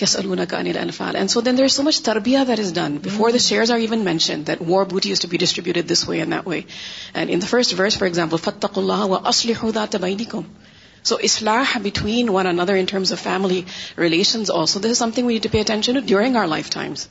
یس 0.00 0.14
النا 0.16 0.44
کانل 0.48 0.76
and 0.76 0.92
fall 0.94 1.16
so 1.34 1.40
then 1.40 1.56
there 1.58 1.64
are 1.64 1.68
so 1.74 1.82
much 1.82 2.00
تربیا 2.08 2.42
that 2.48 2.58
is 2.60 2.72
done 2.74 2.96
before 3.04 3.30
the 3.36 3.40
shares 3.44 3.70
are 3.70 3.76
even 3.80 4.00
mentioned 4.04 4.42
that 4.46 4.60
what 4.92 5.06
is 5.12 5.20
to 5.22 5.28
be 5.28 5.36
distributed 5.42 5.90
this 5.92 6.08
way 6.08 6.18
and 6.20 6.32
way 6.46 6.60
and 7.14 7.30
in 7.32 7.40
the 7.42 7.44
first 7.50 7.74
words 7.78 7.96
for 7.98 8.06
example 8.06 8.36
فتح 8.48 8.78
اللہ 8.80 10.34
so 11.10 11.16
اسلحہ 11.28 11.78
between 11.82 12.28
one 12.32 12.46
and 12.46 12.60
other 12.60 12.74
ones 12.96 13.12
of 13.12 13.22
family 13.22 13.60
relations 13.98 14.50
also 14.54 14.80
this 14.84 14.96
something 14.98 15.26
we 15.26 15.38
to 15.42 15.48
pay 15.52 15.60
attention 15.60 15.98
during 16.06 16.36
our 16.36 16.46
life 16.46 16.70
times 16.74 17.06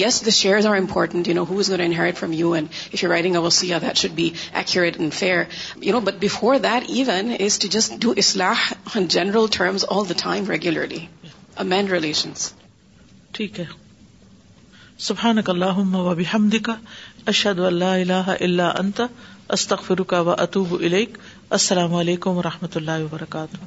yes 0.00 0.22
the 0.26 0.32
shares 0.42 0.66
are 0.66 0.76
important 0.76 1.28
you 1.28 1.34
know 1.34 1.44
is 1.58 1.70
nor 1.70 1.78
and 1.86 1.92
heard 1.98 2.16
from 2.18 2.32
you 2.42 2.52
and 2.52 2.68
if 2.90 3.02
you 3.04 3.10
riding 3.10 3.36
over 3.36 3.50
سیا 3.60 3.78
that 3.90 3.96
should 4.02 4.12
be 4.14 4.28
accurate 4.62 5.00
and 5.00 5.14
fair 5.14 5.42
you 5.82 5.92
know 5.92 6.00
but 6.10 6.18
before 6.24 6.58
that 6.68 6.90
even 7.08 7.34
is 7.46 7.58
to 7.62 7.68
just 7.78 7.92
do 8.04 8.12
اسلحہ 8.26 8.72
in 8.94 9.06
general 9.16 9.46
terms 9.58 9.84
all 9.96 10.04
the 10.10 10.18
time 10.22 10.50
regularly 10.50 11.04
مین 11.62 11.92
الا 18.40 18.68
انت 18.70 19.02
استغفرک 19.50 20.12
و 20.18 20.30
اتوب 20.38 20.72
الیک 20.80 21.16
السلام 21.58 21.94
علیکم 22.02 22.36
و 22.36 22.42
رحمت 22.42 22.76
اللہ 22.76 23.02
وبرکاتہ 23.02 23.62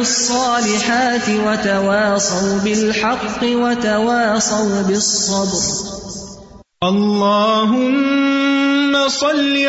الصالحات 0.00 1.28
وتواصوا 1.46 2.58
بالحق 2.64 3.44
وتواصوا 3.44 4.82
بالصبر 4.82 5.92
اللهم 6.82 9.08
صل 9.08 9.58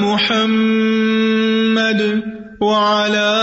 محمد 0.00 2.00
وعلى 2.60 3.34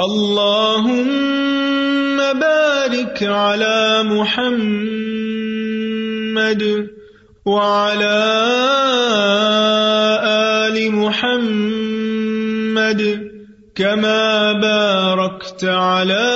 اللهم 0.00 2.16
بارك 2.16 3.22
على 3.22 4.02
محمد 4.04 6.86
وعلى 7.46 8.18
آل 10.66 10.92
محمد 10.92 13.20
كما 13.76 14.52
باركت 14.52 15.64
على 15.64 16.20
محمد 16.20 16.31